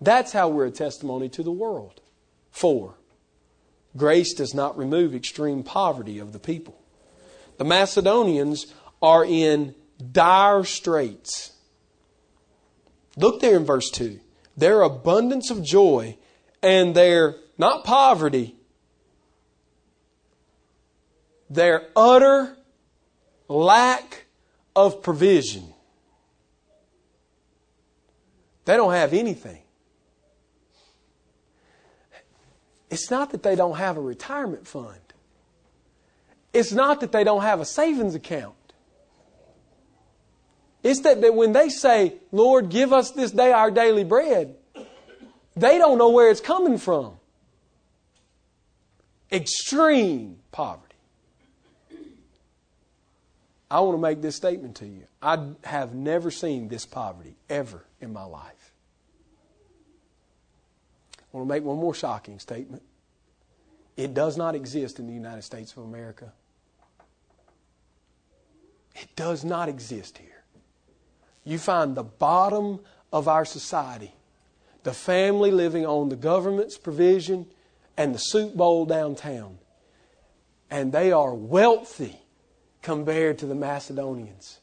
[0.00, 2.00] That's how we're a testimony to the world.
[2.52, 2.94] Four,
[3.96, 6.80] grace does not remove extreme poverty of the people.
[7.58, 8.66] The Macedonians
[9.02, 9.74] are in
[10.12, 11.52] dire straits.
[13.16, 14.20] Look there in verse 2.
[14.56, 16.16] Their abundance of joy
[16.62, 18.56] and their, not poverty,
[21.48, 22.56] their utter
[23.48, 24.26] lack
[24.74, 25.72] of provision.
[28.64, 29.62] They don't have anything.
[32.90, 35.00] It's not that they don't have a retirement fund.
[36.52, 38.54] It's not that they don't have a savings account.
[40.82, 44.54] It's that, that when they say, Lord, give us this day our daily bread,
[45.56, 47.14] they don't know where it's coming from.
[49.32, 50.86] Extreme poverty.
[53.68, 55.02] I want to make this statement to you.
[55.20, 58.55] I have never seen this poverty ever in my life.
[61.36, 62.82] I want to make one more shocking statement.
[63.94, 66.32] It does not exist in the United States of America.
[68.94, 70.42] It does not exist here.
[71.44, 72.80] You find the bottom
[73.12, 74.14] of our society,
[74.82, 77.44] the family living on the government's provision
[77.98, 79.58] and the soup bowl downtown.
[80.70, 82.18] And they are wealthy
[82.80, 84.58] compared to the Macedonians.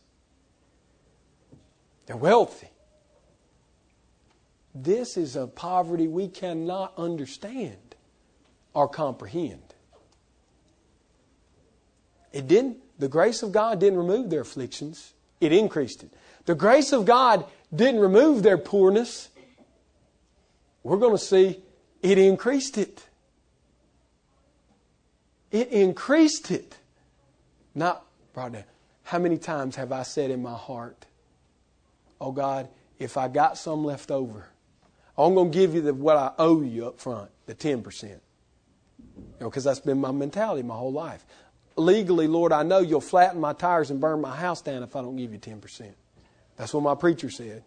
[2.08, 2.73] They're wealthy.
[4.76, 7.96] This is a poverty we cannot understand
[8.74, 9.62] or comprehend.
[12.32, 16.12] It didn't, the grace of God didn't remove their afflictions, it increased it.
[16.46, 19.30] The grace of God didn't remove their poorness.
[20.82, 21.64] We're going to see
[22.02, 23.06] it increased it.
[25.52, 26.78] It increased it.
[27.76, 28.64] Not brought down.
[29.04, 31.06] How many times have I said in my heart,
[32.20, 34.48] Oh God, if I got some left over,
[35.17, 38.04] I'm going to give you the, what I owe you up front, the 10%.
[38.04, 38.19] You
[39.39, 41.26] know, because that's been my mentality my whole life.
[41.76, 45.02] Legally, Lord, I know you'll flatten my tires and burn my house down if I
[45.02, 45.93] don't give you 10%.
[46.56, 47.63] That's what my preacher said.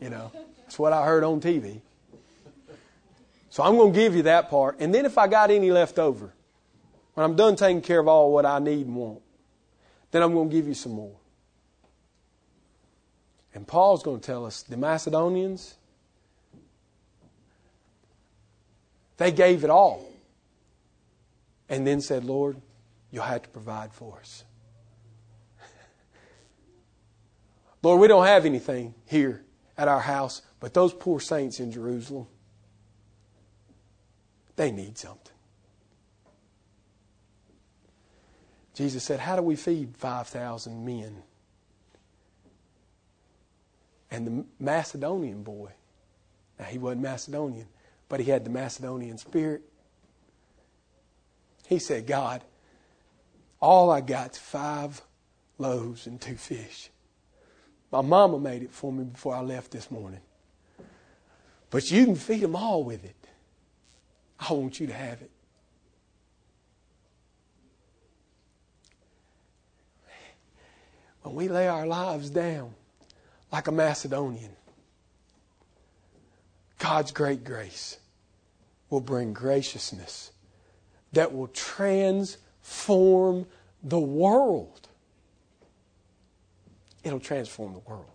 [0.00, 0.30] You know,
[0.62, 1.80] that's what I heard on TV.
[3.50, 4.80] So I'm going to give you that part.
[4.80, 6.32] And then if I got any left over,
[7.14, 9.22] when I'm done taking care of all what I need and want,
[10.10, 11.16] then I'm going to give you some more.
[13.54, 15.77] And Paul's going to tell us the Macedonians,
[19.18, 20.04] they gave it all.
[21.68, 22.56] And then said, Lord,
[23.10, 24.44] you'll have to provide for us.
[27.82, 29.42] Lord, we don't have anything here
[29.76, 32.26] at our house, but those poor saints in Jerusalem,
[34.56, 35.34] they need something.
[38.74, 41.22] Jesus said, How do we feed 5,000 men?
[44.10, 45.70] And the Macedonian boy,
[46.58, 47.66] now he wasn't Macedonian,
[48.08, 49.62] but he had the Macedonian spirit.
[51.66, 52.42] He said, God,
[53.60, 55.02] all I got's five
[55.58, 56.90] loaves and two fish.
[57.90, 60.20] My mama made it for me before I left this morning.
[61.70, 63.16] But you can feed them all with it.
[64.38, 65.30] I want you to have it.
[71.22, 72.74] When we lay our lives down
[73.52, 74.52] like a Macedonian,
[76.78, 77.98] God's great grace
[78.88, 80.30] will bring graciousness
[81.12, 83.46] that will transform
[83.82, 84.88] the world.
[87.04, 88.06] It'll transform the world.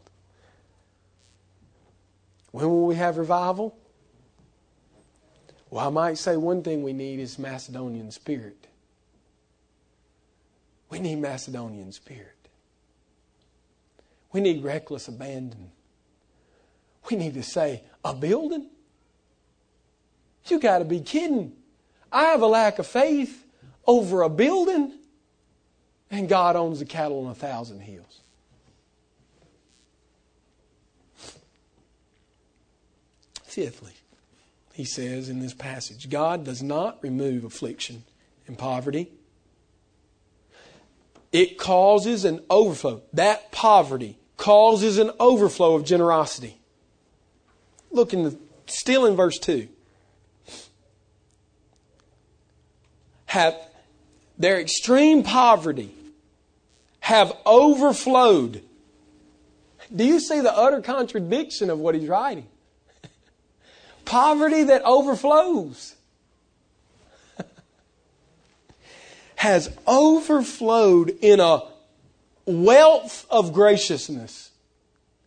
[2.51, 3.75] When will we have revival?
[5.69, 8.67] Well, I might say one thing we need is Macedonian spirit.
[10.91, 12.29] We need Macedonian spirit.
[14.31, 15.71] We need reckless abandon.
[17.09, 18.69] We need to say, a building?
[20.47, 21.53] You got to be kidding.
[22.11, 23.45] I have a lack of faith
[23.85, 24.93] over a building,
[26.11, 28.21] and God owns the cattle on a thousand hills.
[33.43, 33.93] Fifthly,
[34.73, 38.03] he says in this passage, God does not remove affliction
[38.47, 39.11] and poverty.
[41.31, 43.01] It causes an overflow.
[43.13, 46.59] That poverty causes an overflow of generosity.
[47.93, 49.67] Look in the, still in verse 2.
[53.27, 53.55] Have
[54.37, 55.93] their extreme poverty
[56.99, 58.63] have overflowed.
[59.95, 62.47] Do you see the utter contradiction of what he's writing?
[64.05, 65.95] Poverty that overflows
[69.35, 71.61] has overflowed in a
[72.45, 74.51] wealth of graciousness.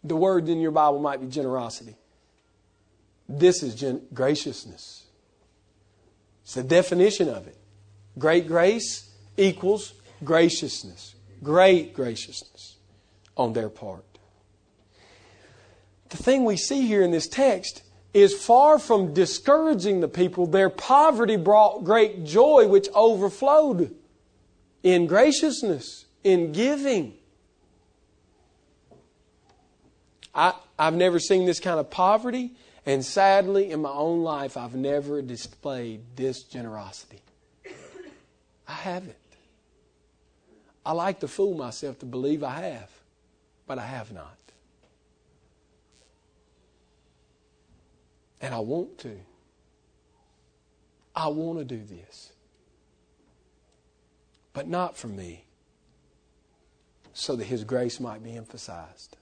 [0.03, 1.97] The word in your Bible might be generosity.
[3.29, 5.07] This is gen- graciousness.
[6.43, 7.57] It's the definition of it.
[8.19, 11.15] Great grace equals graciousness.
[11.43, 12.77] Great graciousness
[13.37, 14.05] on their part.
[16.11, 17.83] The thing we see here in this text
[18.15, 23.95] is far from discouraging the people, their poverty brought great joy, which overflowed
[24.83, 27.13] in graciousness, in giving.
[30.35, 32.53] I, I've never seen this kind of poverty,
[32.87, 37.21] and sadly, in my own life, I've never displayed this generosity.
[38.69, 39.17] I haven't.
[40.85, 42.91] I like to fool myself to believe I have,
[43.67, 44.39] but I have not.
[48.41, 49.19] And I want to.
[51.15, 52.31] I want to do this.
[54.53, 55.45] But not for me,
[57.13, 59.17] so that His grace might be emphasized.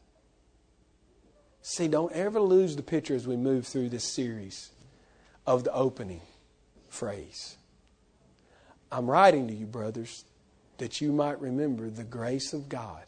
[1.66, 4.70] See, don't ever lose the picture as we move through this series
[5.46, 6.20] of the opening
[6.90, 7.56] phrase.
[8.92, 10.26] I'm writing to you, brothers,
[10.76, 13.04] that you might remember the grace of God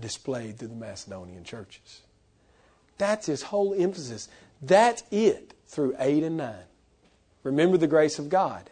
[0.00, 2.00] displayed through the Macedonian churches.
[2.96, 4.30] That's his whole emphasis.
[4.62, 6.54] That's it through 8 and 9.
[7.42, 8.70] Remember the grace of God.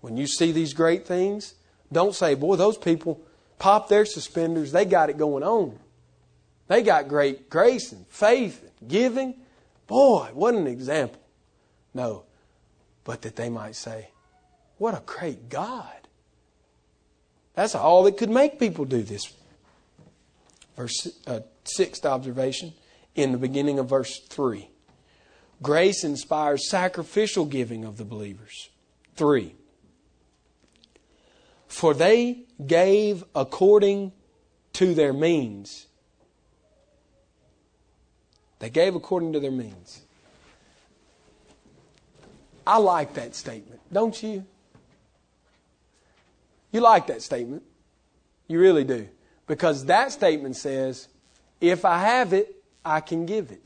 [0.00, 1.54] When you see these great things,
[1.90, 3.20] don't say, boy, those people
[3.58, 5.80] pop their suspenders, they got it going on.
[6.68, 9.34] They got great grace and faith and giving.
[9.86, 11.20] Boy, what an example.
[11.94, 12.24] No,
[13.04, 14.08] but that they might say,
[14.78, 15.92] what a great God.
[17.54, 19.32] That's all that could make people do this.
[20.76, 22.74] Verse uh, sixth observation
[23.14, 24.68] in the beginning of verse three.
[25.62, 28.68] Grace inspires sacrificial giving of the believers.
[29.14, 29.54] Three.
[31.66, 34.12] For they gave according
[34.74, 35.86] to their means.
[38.58, 40.02] They gave according to their means.
[42.66, 44.44] I like that statement, don't you?
[46.72, 47.62] You like that statement.
[48.48, 49.08] You really do.
[49.46, 51.08] Because that statement says,
[51.60, 53.62] if I have it, I can give it.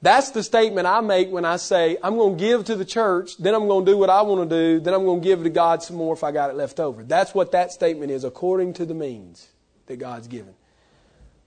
[0.00, 3.36] That's the statement I make when I say, I'm going to give to the church,
[3.38, 5.44] then I'm going to do what I want to do, then I'm going to give
[5.44, 7.04] to God some more if I got it left over.
[7.04, 9.48] That's what that statement is, according to the means
[9.86, 10.54] that God's given.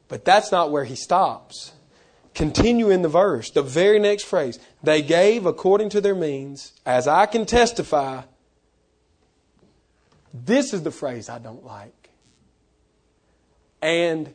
[0.08, 1.72] But that's not where he stops.
[2.34, 4.60] Continue in the verse, the very next phrase.
[4.84, 8.24] They gave according to their means, as I can testify,
[10.34, 12.10] this is the phrase I don't like.
[13.82, 14.34] And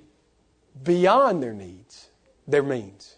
[0.82, 2.08] beyond their needs,
[2.48, 3.16] their means.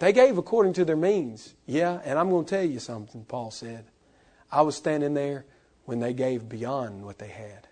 [0.00, 1.54] They gave according to their means.
[1.64, 3.86] Yeah, and I'm going to tell you something, Paul said.
[4.52, 5.46] I was standing there
[5.84, 7.68] when they gave beyond what they had.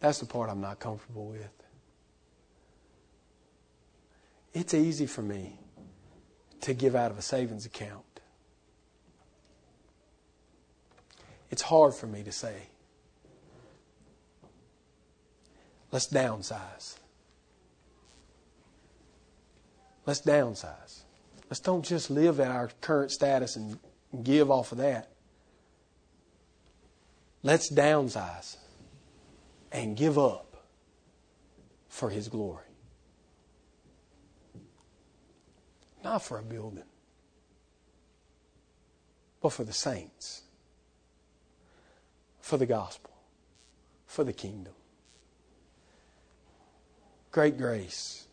[0.00, 1.50] That's the part I'm not comfortable with.
[4.54, 5.58] It's easy for me
[6.60, 8.04] to give out of a savings account.
[11.50, 12.54] it's hard for me to say.
[15.90, 16.98] Let's downsize.
[20.06, 21.02] Let's downsize.
[21.48, 23.78] Let's don't just live at our current status and
[24.22, 25.10] give off of that.
[27.42, 28.56] Let's downsize
[29.72, 30.56] and give up
[31.88, 32.64] for His glory.
[36.04, 36.84] Not for a building,
[39.40, 40.42] but for the saints
[42.48, 43.10] for the gospel,
[44.06, 44.72] for the kingdom.
[47.30, 48.26] Great grace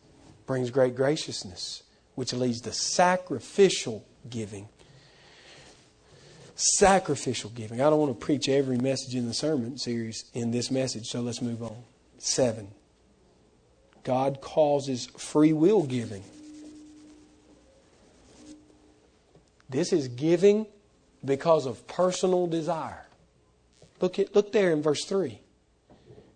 [0.46, 1.82] brings great graciousness,
[2.14, 4.70] which leads to sacrificial giving.
[6.56, 7.80] Sacrificial giving.
[7.80, 11.20] I don't want to preach every message in the sermon series in this message, so
[11.20, 11.76] let's move on.
[12.18, 12.68] Seven.
[14.04, 16.24] God causes free will giving.
[19.68, 20.66] This is giving
[21.24, 23.06] because of personal desire.
[24.00, 25.38] Look, at, look there in verse 3.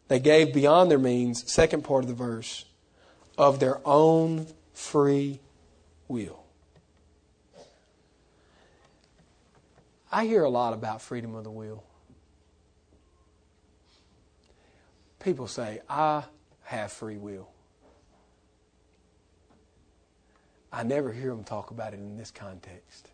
[0.09, 2.65] They gave beyond their means, second part of the verse,
[3.39, 5.41] of their own free
[6.09, 6.40] will.
[10.13, 11.85] I hear a lot about freedom of the will.
[15.21, 16.25] People say, I
[16.65, 17.49] have free will.
[20.73, 23.11] I never hear them talk about it in this context.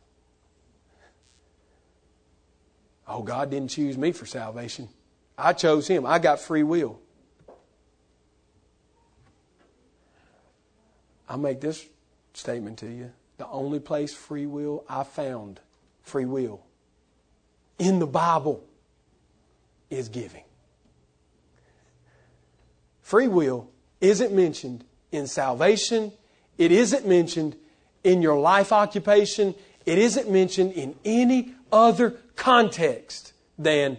[3.08, 4.88] Oh, God didn't choose me for salvation.
[5.36, 6.06] I chose Him.
[6.06, 6.98] I got free will.
[11.28, 11.84] I'll make this
[12.34, 13.12] statement to you.
[13.38, 15.60] The only place free will I found
[16.02, 16.65] free will
[17.78, 18.64] in the Bible
[19.90, 20.44] is giving.
[23.02, 23.68] Free will
[24.00, 26.12] isn't mentioned in salvation,
[26.58, 27.56] it isn't mentioned
[28.02, 29.54] in your life occupation,
[29.84, 33.98] it isn't mentioned in any other context than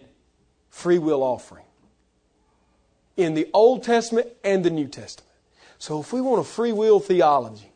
[0.69, 1.63] free will offering
[3.15, 5.31] in the Old Testament and the New Testament.
[5.79, 7.71] So if we want a free will theology,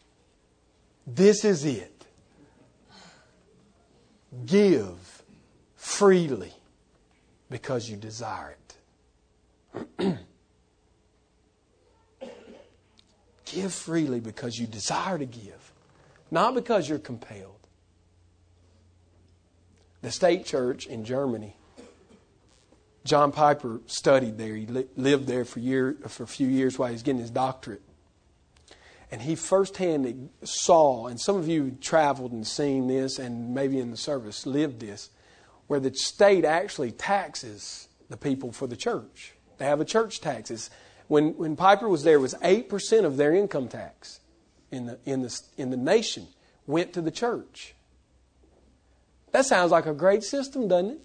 [1.06, 2.06] this is it.
[4.46, 4.98] Give
[5.92, 6.54] freely
[7.50, 8.56] because you desire
[10.00, 10.18] it.
[13.46, 15.74] give freely because you desire to give,
[16.32, 17.60] not because you're compelled.
[20.02, 21.56] The state church in Germany,
[23.04, 24.56] John Piper studied there.
[24.56, 27.30] He li- lived there for, year, for a few years while he was getting his
[27.30, 27.82] doctorate.
[29.12, 33.92] And he firsthand saw, and some of you traveled and seen this, and maybe in
[33.92, 35.10] the service lived this,
[35.72, 39.36] where the state actually taxes the people for the church.
[39.58, 40.70] They have a church taxes.
[41.08, 44.20] When, when Piper was there, was 8% of their income tax
[44.70, 46.28] in the, in, the, in the nation
[46.68, 47.74] went to the church.
[49.32, 51.00] That sounds like a great system, doesn't it?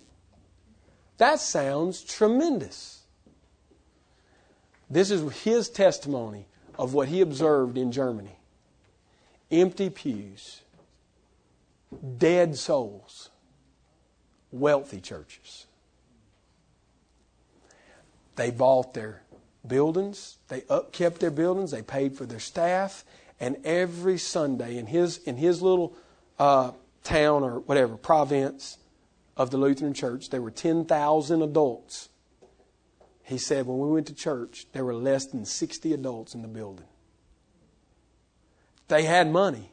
[1.18, 3.04] That sounds tremendous.
[4.90, 8.36] This is his testimony of what he observed in Germany
[9.48, 10.62] empty pews,
[12.18, 13.30] dead souls,
[14.59, 15.66] wealthy churches.
[18.36, 19.22] They bought their
[19.66, 23.04] buildings, they upkept their buildings, they paid for their staff,
[23.40, 25.94] and every Sunday in his, in his little
[26.38, 28.78] uh, town or whatever, province
[29.36, 32.09] of the Lutheran church, there were 10,000 adults
[33.26, 36.48] he said, when we went to church, there were less than 60 adults in the
[36.48, 36.86] building.
[38.86, 39.72] They had money,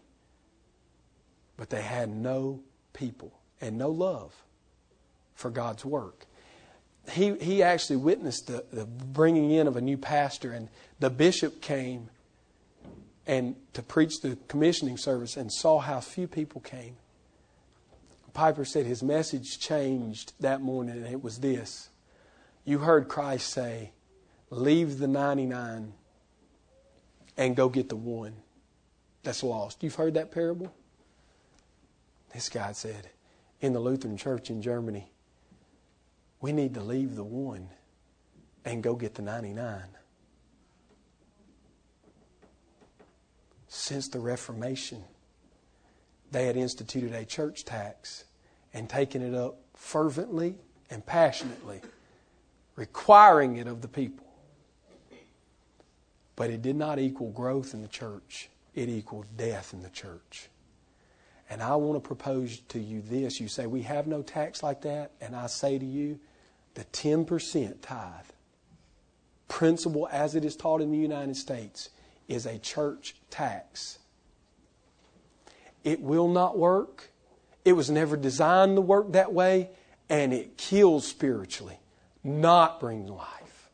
[1.55, 2.61] but they had no
[2.93, 3.31] people
[3.61, 4.42] and no love
[5.35, 6.25] for God's work.
[7.11, 10.69] He, he actually witnessed the, the bringing in of a new pastor, and
[10.99, 12.09] the bishop came
[13.27, 16.95] and to preach the commissioning service and saw how few people came.
[18.33, 21.89] Piper said his message changed that morning, and it was this
[22.65, 23.91] you heard Christ say,
[24.49, 25.93] Leave the 99
[27.37, 28.35] and go get the one
[29.23, 29.81] that's lost.
[29.83, 30.73] You've heard that parable?
[32.33, 33.09] This guy said,
[33.61, 35.11] in the Lutheran church in Germany,
[36.43, 37.69] we need to leave the one
[38.65, 39.81] and go get the 99.
[43.69, 45.05] Since the Reformation,
[46.31, 48.25] they had instituted a church tax
[48.73, 50.55] and taken it up fervently
[50.89, 51.79] and passionately
[52.75, 54.27] requiring it of the people.
[56.35, 60.49] But it did not equal growth in the church, it equaled death in the church.
[61.49, 63.39] And I want to propose to you this.
[63.39, 65.11] You say, We have no tax like that.
[65.21, 66.19] And I say to you,
[66.75, 68.25] the 10% tithe,
[69.47, 71.89] principle as it is taught in the United States,
[72.27, 73.99] is a church tax.
[75.83, 77.11] It will not work.
[77.65, 79.69] It was never designed to work that way,
[80.09, 81.79] and it kills spiritually
[82.23, 83.69] not bring life.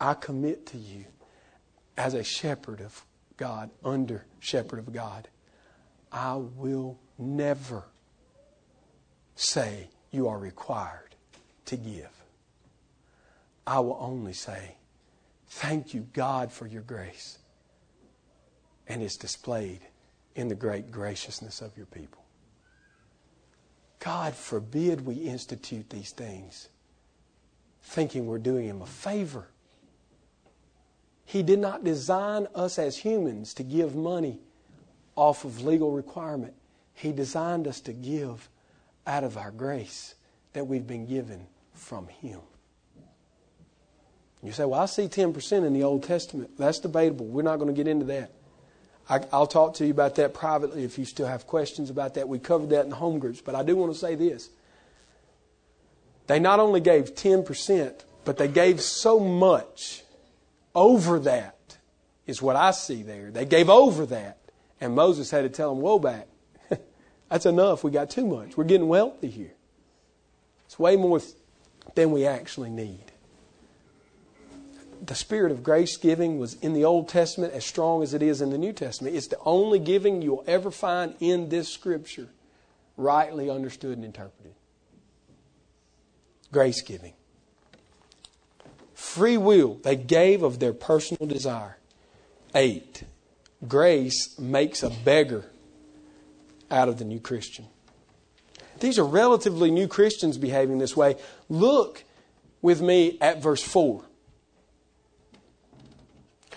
[0.00, 1.04] I commit to you
[1.96, 3.04] as a shepherd of
[3.36, 5.28] God, under shepherd of God,
[6.10, 7.84] I will never
[9.34, 11.07] say you are required
[11.68, 12.10] to give.
[13.66, 14.74] I will only say,
[15.50, 17.38] Thank you, God, for your grace.
[18.86, 19.80] And it's displayed
[20.34, 22.22] in the great graciousness of your people.
[23.98, 26.68] God forbid we institute these things
[27.82, 29.48] thinking we're doing him a favor.
[31.24, 34.40] He did not design us as humans to give money
[35.16, 36.54] off of legal requirement.
[36.94, 38.48] He designed us to give
[39.06, 40.14] out of our grace
[40.52, 41.46] that we've been given
[41.78, 42.40] from Him.
[44.42, 46.56] You say, well, I see 10% in the Old Testament.
[46.58, 47.26] That's debatable.
[47.26, 48.32] We're not going to get into that.
[49.08, 52.28] I, will talk to you about that privately if you still have questions about that.
[52.28, 53.40] We covered that in the home groups.
[53.40, 54.50] But I do want to say this
[56.26, 60.02] they not only gave 10%, but they gave so much
[60.74, 61.78] over that,
[62.26, 63.30] is what I see there.
[63.30, 64.38] They gave over that.
[64.80, 66.28] And Moses had to tell them, Whoa back.
[67.30, 67.82] That's enough.
[67.82, 68.56] We got too much.
[68.56, 69.54] We're getting wealthy here.
[70.66, 71.20] It's way more
[71.94, 73.04] than we actually need.
[75.04, 78.40] The spirit of grace giving was in the Old Testament as strong as it is
[78.40, 79.14] in the New Testament.
[79.14, 82.28] It's the only giving you'll ever find in this scripture
[82.96, 84.54] rightly understood and interpreted.
[86.50, 87.12] Grace giving.
[88.94, 89.74] Free will.
[89.74, 91.78] They gave of their personal desire.
[92.54, 93.04] Eight.
[93.66, 95.44] Grace makes a beggar
[96.70, 97.66] out of the new Christian.
[98.80, 101.16] These are relatively new Christians behaving this way.
[101.48, 102.04] Look
[102.62, 104.04] with me at verse 4.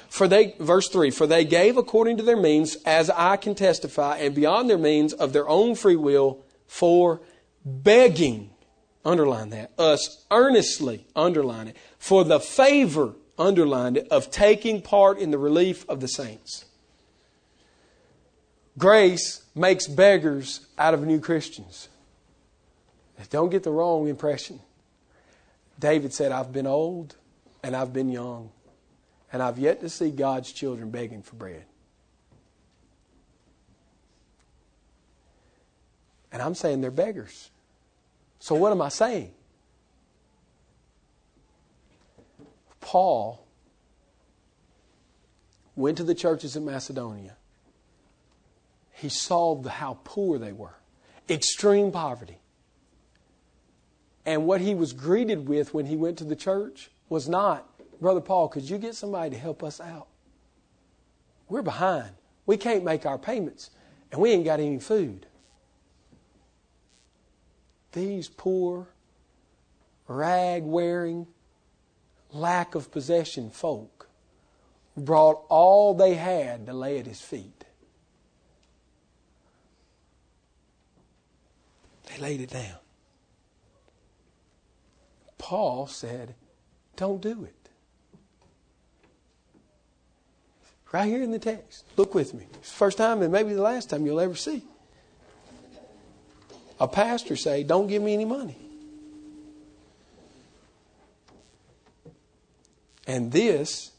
[0.09, 4.17] For they, verse 3, for they gave according to their means, as I can testify,
[4.17, 7.21] and beyond their means of their own free will, for
[7.63, 8.49] begging,
[9.05, 15.31] underline that, us earnestly, underline it, for the favor, underline it, of taking part in
[15.31, 16.65] the relief of the saints.
[18.77, 21.87] Grace makes beggars out of new Christians.
[23.29, 24.59] Don't get the wrong impression.
[25.79, 27.15] David said, I've been old
[27.63, 28.51] and I've been young
[29.31, 31.65] and I've yet to see God's children begging for bread.
[36.31, 37.49] And I'm saying they're beggars.
[38.39, 39.31] So what am I saying?
[42.79, 43.45] Paul
[45.75, 47.35] went to the churches in Macedonia.
[48.91, 50.75] He saw how poor they were,
[51.29, 52.40] extreme poverty.
[54.25, 58.19] And what he was greeted with when he went to the church was not Brother
[58.19, 60.07] Paul, could you get somebody to help us out?
[61.47, 62.09] We're behind.
[62.47, 63.69] We can't make our payments,
[64.11, 65.27] and we ain't got any food.
[67.91, 68.87] These poor,
[70.07, 71.27] rag wearing,
[72.31, 74.09] lack of possession folk
[74.97, 77.65] brought all they had to lay at his feet.
[82.07, 82.77] They laid it down.
[85.41, 86.35] Paul said,
[86.95, 87.69] Don't do it.
[90.91, 91.83] Right here in the text.
[91.97, 92.45] Look with me.
[92.59, 94.61] It's the first time and maybe the last time you'll ever see.
[96.79, 98.55] A pastor say, Don't give me any money.
[103.07, 103.91] And this,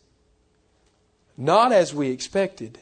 [1.37, 2.79] not as we expected.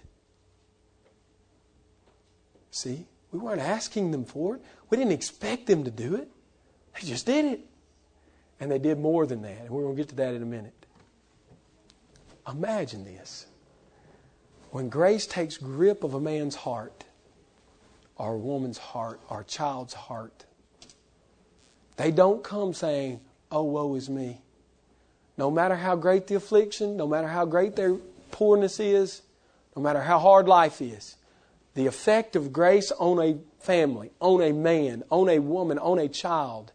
[2.70, 4.62] See, we weren't asking them for it.
[4.90, 6.28] We didn't expect them to do it.
[6.94, 7.69] They just did it.
[8.60, 9.62] And they did more than that.
[9.62, 10.74] And we're going to get to that in a minute.
[12.46, 13.46] Imagine this.
[14.70, 17.04] When grace takes grip of a man's heart,
[18.16, 20.44] or a woman's heart, or a child's heart,
[21.96, 24.42] they don't come saying, Oh, woe is me.
[25.36, 27.96] No matter how great the affliction, no matter how great their
[28.30, 29.22] poorness is,
[29.74, 31.16] no matter how hard life is,
[31.74, 36.08] the effect of grace on a family, on a man, on a woman, on a
[36.08, 36.72] child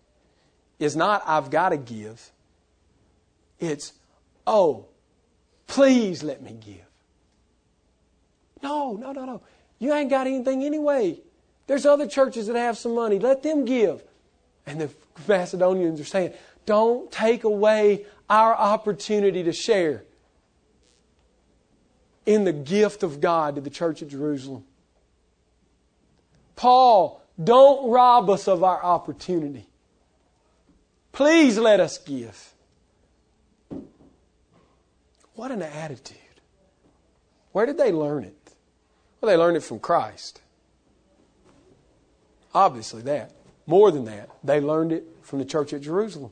[0.80, 2.32] is not, I've got to give.
[3.60, 3.94] It's,
[4.46, 4.88] oh,
[5.68, 6.86] please let me give.
[8.62, 9.42] No, no, no, no.
[9.80, 11.20] You ain't got anything anyway.
[11.68, 13.20] There's other churches that have some money.
[13.20, 14.04] Let them give.
[14.66, 14.90] And the
[15.28, 16.34] Macedonians are saying,
[16.66, 20.04] don't take away our opportunity to share
[22.26, 24.64] in the gift of God to the church at Jerusalem.
[26.56, 29.68] Paul, don't rob us of our opportunity.
[31.16, 32.54] Please let us give.
[35.36, 36.18] What an attitude.
[37.54, 38.52] Where did they learn it?
[39.22, 40.42] Well, they learned it from Christ.
[42.54, 43.32] Obviously, that.
[43.66, 46.32] More than that, they learned it from the church at Jerusalem.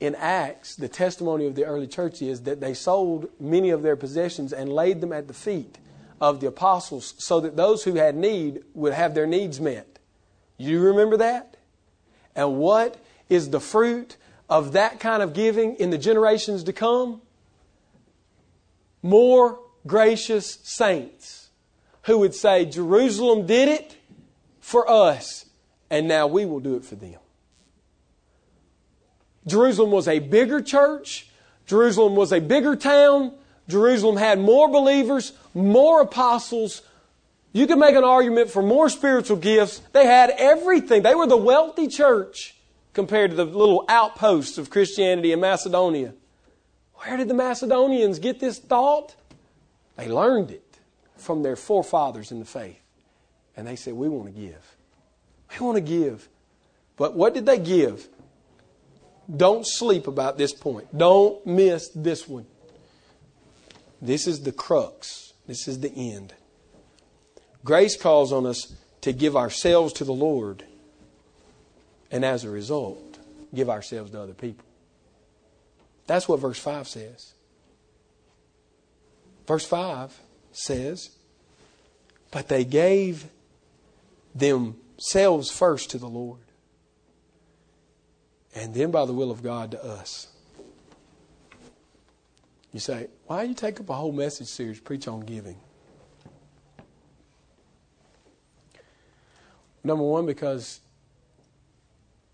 [0.00, 3.94] In Acts, the testimony of the early church is that they sold many of their
[3.94, 5.78] possessions and laid them at the feet
[6.20, 10.00] of the apostles so that those who had need would have their needs met.
[10.58, 11.53] You remember that?
[12.34, 12.96] And what
[13.28, 14.16] is the fruit
[14.48, 17.22] of that kind of giving in the generations to come?
[19.02, 21.50] More gracious saints
[22.02, 23.96] who would say, Jerusalem did it
[24.60, 25.46] for us,
[25.90, 27.18] and now we will do it for them.
[29.46, 31.28] Jerusalem was a bigger church.
[31.66, 33.32] Jerusalem was a bigger town.
[33.68, 36.82] Jerusalem had more believers, more apostles.
[37.54, 39.80] You can make an argument for more spiritual gifts.
[39.92, 41.02] They had everything.
[41.02, 42.56] They were the wealthy church
[42.92, 46.14] compared to the little outposts of Christianity in Macedonia.
[46.94, 49.14] Where did the Macedonians get this thought?
[49.96, 50.78] They learned it
[51.16, 52.80] from their forefathers in the faith.
[53.56, 54.76] And they said, We want to give.
[55.52, 56.28] We want to give.
[56.96, 58.08] But what did they give?
[59.34, 60.96] Don't sleep about this point.
[60.96, 62.46] Don't miss this one.
[64.02, 65.34] This is the crux.
[65.46, 66.34] This is the end.
[67.64, 70.64] Grace calls on us to give ourselves to the Lord,
[72.10, 73.18] and as a result,
[73.54, 74.64] give ourselves to other people.
[76.06, 77.32] That's what verse 5 says.
[79.46, 80.18] Verse 5
[80.52, 81.10] says,
[82.30, 83.26] But they gave
[84.34, 86.40] themselves first to the Lord.
[88.54, 90.28] and then by the will of God to us.
[92.72, 95.56] You say, why do you take up a whole message series, preach on giving?
[99.84, 100.80] Number one, because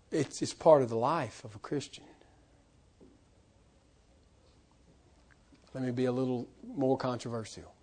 [0.09, 2.05] it's, it's part of the life of a Christian.
[5.73, 7.73] Let me be a little more controversial.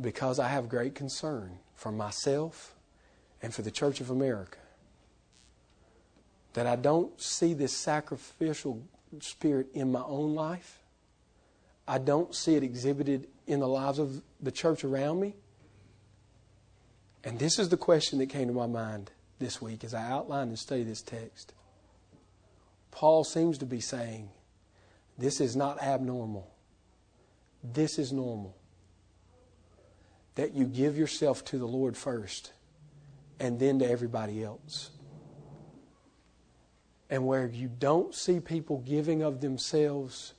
[0.00, 2.74] Because I have great concern for myself
[3.42, 4.58] and for the Church of America
[6.54, 8.82] that I don't see this sacrificial
[9.20, 10.80] spirit in my own life.
[11.86, 15.34] I don't see it exhibited in the lives of the church around me.
[17.24, 20.50] And this is the question that came to my mind this week as I outlined
[20.50, 21.54] and studied this text.
[22.90, 24.28] Paul seems to be saying,
[25.16, 26.50] this is not abnormal.
[27.62, 28.54] This is normal.
[30.34, 32.52] That you give yourself to the Lord first
[33.40, 34.90] and then to everybody else.
[37.08, 40.34] And where you don't see people giving of themselves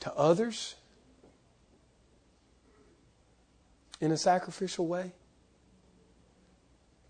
[0.00, 0.74] to others
[4.00, 5.12] in a sacrificial way,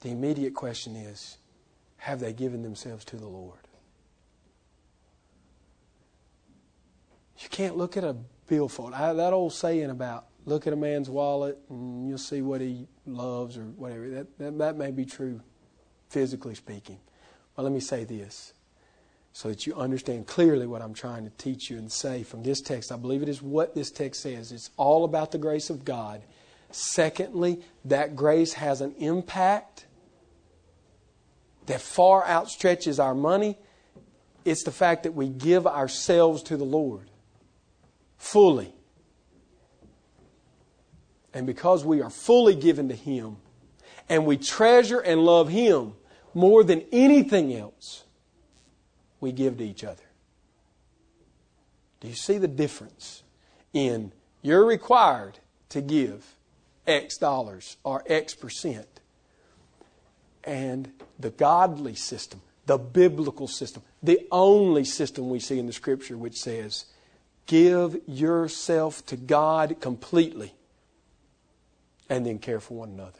[0.04, 1.38] the immediate question is
[1.96, 3.58] have they given themselves to the Lord?
[7.38, 8.14] You can't look at a
[8.46, 8.92] billfold.
[8.92, 12.86] I, that old saying about look at a man's wallet and you'll see what he
[13.06, 15.40] loves or whatever, that, that, that may be true,
[16.10, 16.98] physically speaking.
[17.56, 18.52] But let me say this
[19.32, 22.60] so that you understand clearly what I'm trying to teach you and say from this
[22.60, 22.92] text.
[22.92, 24.52] I believe it is what this text says.
[24.52, 26.22] It's all about the grace of God.
[26.70, 29.86] Secondly, that grace has an impact
[31.66, 33.58] that far outstretches our money.
[34.44, 37.10] It's the fact that we give ourselves to the Lord
[38.18, 38.74] fully.
[41.32, 43.36] And because we are fully given to Him,
[44.08, 45.94] and we treasure and love Him
[46.34, 48.04] more than anything else,
[49.20, 50.02] we give to each other.
[52.00, 53.22] Do you see the difference
[53.72, 54.12] in
[54.42, 55.38] you're required
[55.70, 56.36] to give
[56.86, 58.93] X dollars or X percent
[60.44, 66.16] and the godly system, the biblical system, the only system we see in the scripture
[66.16, 66.86] which says
[67.46, 70.54] Give yourself to God completely
[72.08, 73.18] and then care for one another.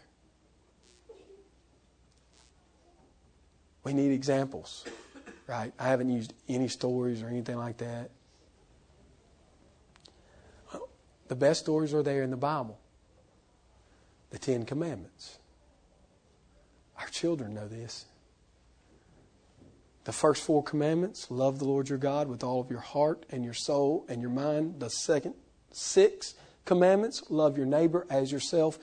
[3.83, 4.85] We need examples,
[5.47, 5.73] right?
[5.79, 8.11] I haven't used any stories or anything like that.
[11.29, 12.79] The best stories are there in the Bible
[14.31, 15.39] the Ten Commandments.
[17.05, 18.07] Our children know this.
[20.05, 23.45] The first four commandments love the Lord your God with all of your heart and
[23.45, 24.81] your soul and your mind.
[24.81, 25.35] The second
[25.71, 26.33] six
[26.65, 28.79] commandments love your neighbor as yourself.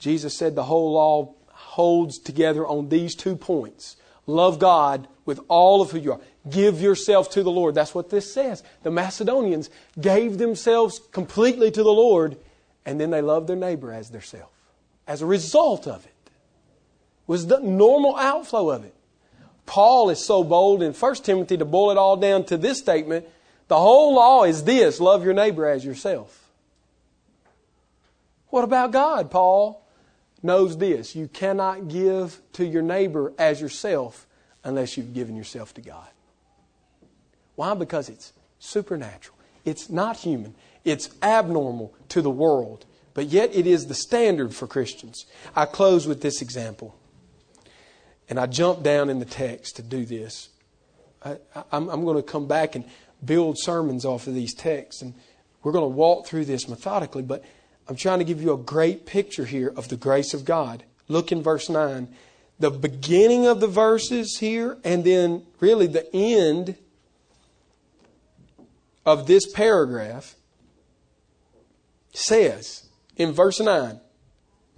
[0.00, 3.96] Jesus said the whole law holds together on these two points
[4.26, 6.20] love God with all of who you are.
[6.48, 7.76] Give yourself to the Lord.
[7.76, 8.64] That's what this says.
[8.82, 12.36] The Macedonians gave themselves completely to the Lord,
[12.84, 14.50] and then they loved their neighbor as their self.
[15.06, 16.14] As a result of it,
[17.30, 18.92] was the normal outflow of it.
[19.64, 23.24] Paul is so bold in 1 Timothy to boil it all down to this statement
[23.68, 26.50] the whole law is this love your neighbor as yourself.
[28.48, 29.30] What about God?
[29.30, 29.86] Paul
[30.42, 34.26] knows this you cannot give to your neighbor as yourself
[34.64, 36.08] unless you've given yourself to God.
[37.54, 37.74] Why?
[37.74, 43.86] Because it's supernatural, it's not human, it's abnormal to the world, but yet it is
[43.86, 45.26] the standard for Christians.
[45.54, 46.96] I close with this example.
[48.30, 50.48] And I jumped down in the text to do this.
[51.22, 51.36] I,
[51.72, 52.84] am going to come back and
[53.22, 55.12] build sermons off of these texts, and
[55.62, 57.44] we're going to walk through this methodically, but
[57.88, 60.84] I'm trying to give you a great picture here of the grace of God.
[61.08, 62.08] Look in verse 9.
[62.60, 66.76] The beginning of the verses here, and then really the end
[69.04, 70.36] of this paragraph
[72.12, 74.00] says in verse 9,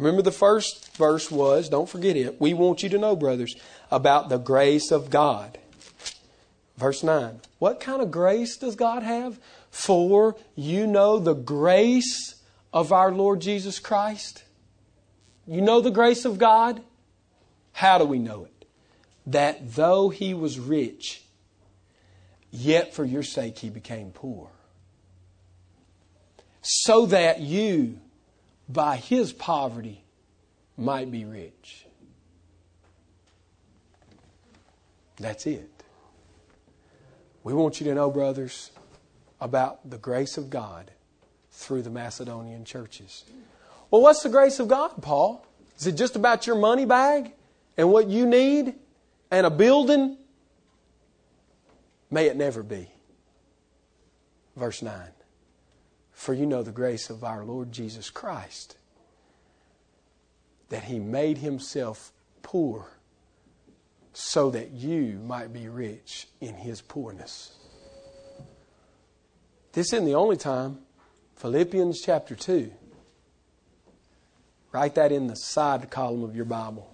[0.02, 3.54] Remember, the first verse was, don't forget it, we want you to know, brothers,
[3.88, 5.58] about the grace of God.
[6.76, 7.40] Verse 9.
[7.60, 9.38] What kind of grace does God have?
[9.70, 12.34] For you know the grace
[12.72, 14.42] of our Lord Jesus Christ.
[15.46, 16.82] You know the grace of God?
[17.70, 18.66] How do we know it?
[19.24, 21.22] That though he was rich,
[22.50, 24.50] yet for your sake he became poor.
[26.60, 28.00] So that you,
[28.72, 30.04] by his poverty
[30.76, 31.86] might be rich.
[35.18, 35.68] That's it.
[37.44, 38.70] We want you to know, brothers,
[39.40, 40.90] about the grace of God
[41.50, 43.24] through the Macedonian churches.
[43.90, 45.44] Well, what's the grace of God, Paul?
[45.78, 47.32] Is it just about your money bag
[47.76, 48.74] and what you need
[49.30, 50.16] and a building
[52.12, 52.88] May it never be.
[54.54, 54.94] Verse 9.
[56.12, 58.76] For you know the grace of our Lord Jesus Christ,
[60.68, 62.86] that he made himself poor
[64.12, 67.56] so that you might be rich in his poorness.
[69.72, 70.78] This isn't the only time.
[71.36, 72.70] Philippians chapter 2.
[74.70, 76.90] Write that in the side column of your Bible.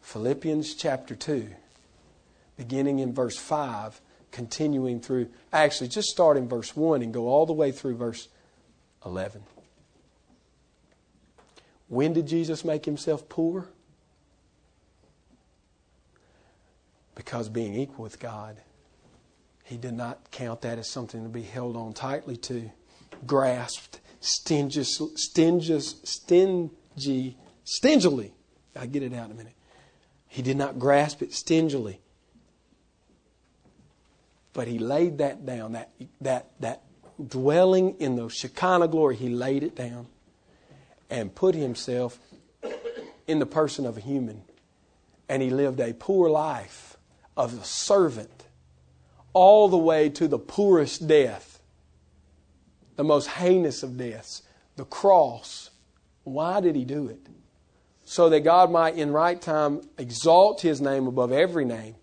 [0.00, 1.48] Philippians chapter 2,
[2.56, 4.00] beginning in verse 5,
[4.38, 8.28] continuing through, actually, just start in verse 1 and go all the way through verse
[9.04, 9.42] 11.
[11.88, 13.66] When did Jesus make himself poor?
[17.16, 18.58] Because being equal with God,
[19.64, 22.70] he did not count that as something to be held on tightly to,
[23.26, 28.32] grasped, stingy, stingy, stingy, stingily.
[28.76, 29.54] I'll get it out in a minute.
[30.28, 32.00] He did not grasp it stingily.
[34.58, 36.82] But he laid that down, that, that, that
[37.24, 40.08] dwelling in the Shekinah glory, he laid it down
[41.08, 42.18] and put himself
[43.28, 44.42] in the person of a human.
[45.28, 46.96] And he lived a poor life
[47.36, 48.46] of a servant
[49.32, 51.60] all the way to the poorest death,
[52.96, 54.42] the most heinous of deaths,
[54.74, 55.70] the cross.
[56.24, 57.28] Why did he do it?
[58.02, 61.94] So that God might, in right time, exalt his name above every name.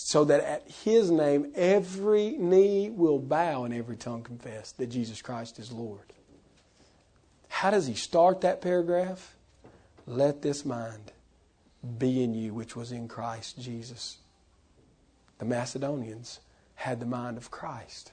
[0.00, 5.20] So that at his name, every knee will bow and every tongue confess that Jesus
[5.20, 6.12] Christ is Lord.
[7.48, 9.34] How does he start that paragraph?
[10.06, 11.10] Let this mind
[11.98, 14.18] be in you, which was in Christ Jesus.
[15.38, 16.38] The Macedonians
[16.76, 18.12] had the mind of Christ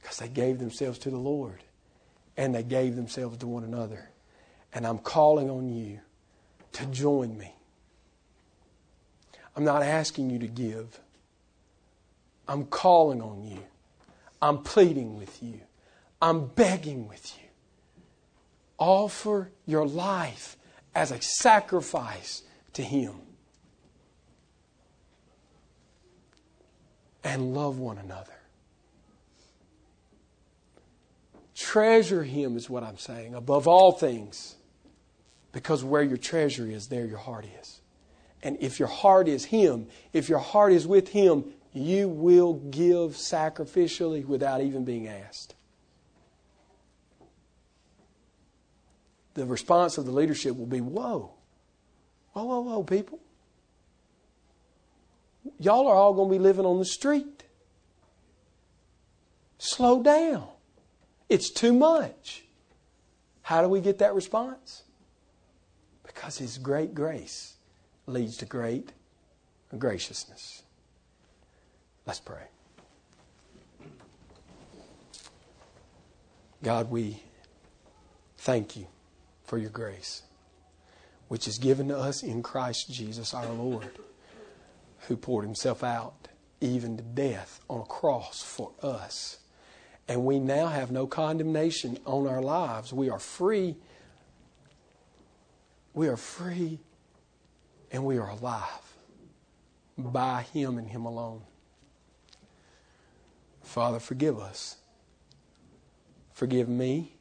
[0.00, 1.62] because they gave themselves to the Lord
[2.36, 4.10] and they gave themselves to one another.
[4.74, 6.00] And I'm calling on you
[6.72, 7.55] to join me.
[9.56, 11.00] I'm not asking you to give.
[12.46, 13.62] I'm calling on you.
[14.40, 15.60] I'm pleading with you.
[16.20, 17.48] I'm begging with you.
[18.78, 20.56] Offer your life
[20.94, 22.42] as a sacrifice
[22.74, 23.14] to Him.
[27.26, 28.32] and love one another.
[31.56, 34.54] Treasure Him is what I'm saying, above all things,
[35.50, 37.75] because where your treasure is, there your heart is.
[38.46, 43.14] And if your heart is Him, if your heart is with Him, you will give
[43.16, 45.56] sacrificially without even being asked.
[49.34, 51.32] The response of the leadership will be, Whoa,
[52.34, 53.18] whoa, whoa, whoa, people
[55.58, 57.42] y'all are all going to be living on the street.
[59.58, 60.46] Slow down.
[61.28, 62.44] It's too much.
[63.42, 64.84] How do we get that response?
[66.04, 67.55] Because His great grace
[68.06, 68.92] leads to great
[69.76, 70.62] graciousness.
[72.06, 72.44] Let's pray.
[76.62, 77.22] God, we
[78.38, 78.86] thank you
[79.44, 80.22] for your grace,
[81.28, 83.90] which is given to us in Christ Jesus our Lord
[85.08, 86.28] who poured himself out
[86.60, 89.38] even to death on a cross for us.
[90.08, 92.92] And we now have no condemnation on our lives.
[92.92, 93.76] We are free.
[95.94, 96.78] We are free
[97.90, 98.62] and we are alive
[99.96, 101.42] by Him and Him alone.
[103.62, 104.76] Father, forgive us.
[106.32, 107.12] Forgive me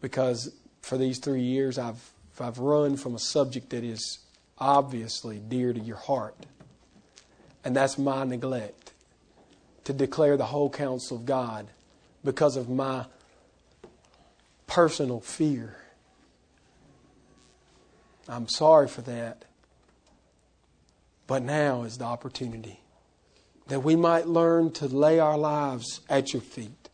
[0.00, 4.18] because for these three years I've, I've run from a subject that is
[4.58, 6.46] obviously dear to your heart.
[7.64, 8.92] And that's my neglect
[9.84, 11.66] to declare the whole counsel of God
[12.24, 13.06] because of my
[14.66, 15.76] personal fear.
[18.28, 19.44] I'm sorry for that.
[21.28, 22.80] But now is the opportunity
[23.68, 26.88] that we might learn to lay our lives at your feet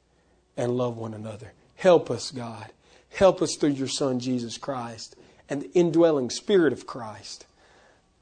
[0.57, 1.53] and love one another.
[1.76, 2.72] Help us, God.
[3.11, 5.14] Help us through your Son, Jesus Christ,
[5.49, 7.47] and the indwelling Spirit of Christ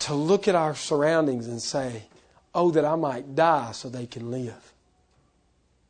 [0.01, 2.05] to look at our surroundings and say,
[2.55, 4.75] Oh, that I might die so they can live.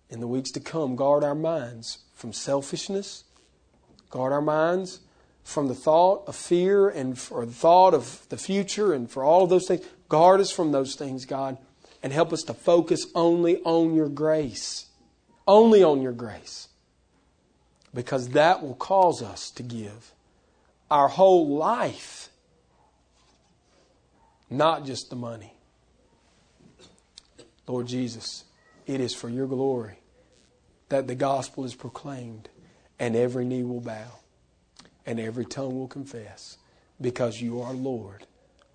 [0.09, 3.25] In the weeks to come, guard our minds from selfishness,
[4.11, 5.01] guard our minds
[5.43, 9.43] from the thought of fear and for the thought of the future and for all
[9.43, 9.85] of those things.
[10.13, 11.57] Guard us from those things, God,
[12.03, 14.85] and help us to focus only on your grace.
[15.49, 16.69] Only on your grace.
[17.95, 20.13] Because that will cause us to give
[20.91, 22.29] our whole life,
[24.51, 25.55] not just the money.
[27.67, 28.45] Lord Jesus,
[28.87, 29.99] it is for your glory
[30.91, 32.51] that the gospel is proclaimed
[32.99, 34.19] and every knee will bow
[35.07, 36.59] and every tongue will confess
[37.01, 38.27] because you are Lord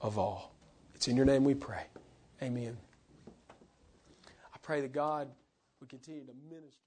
[0.02, 0.57] of all.
[0.98, 1.84] It's in your name we pray.
[2.42, 2.76] Amen.
[3.28, 5.30] I pray that God
[5.80, 6.87] would continue to minister.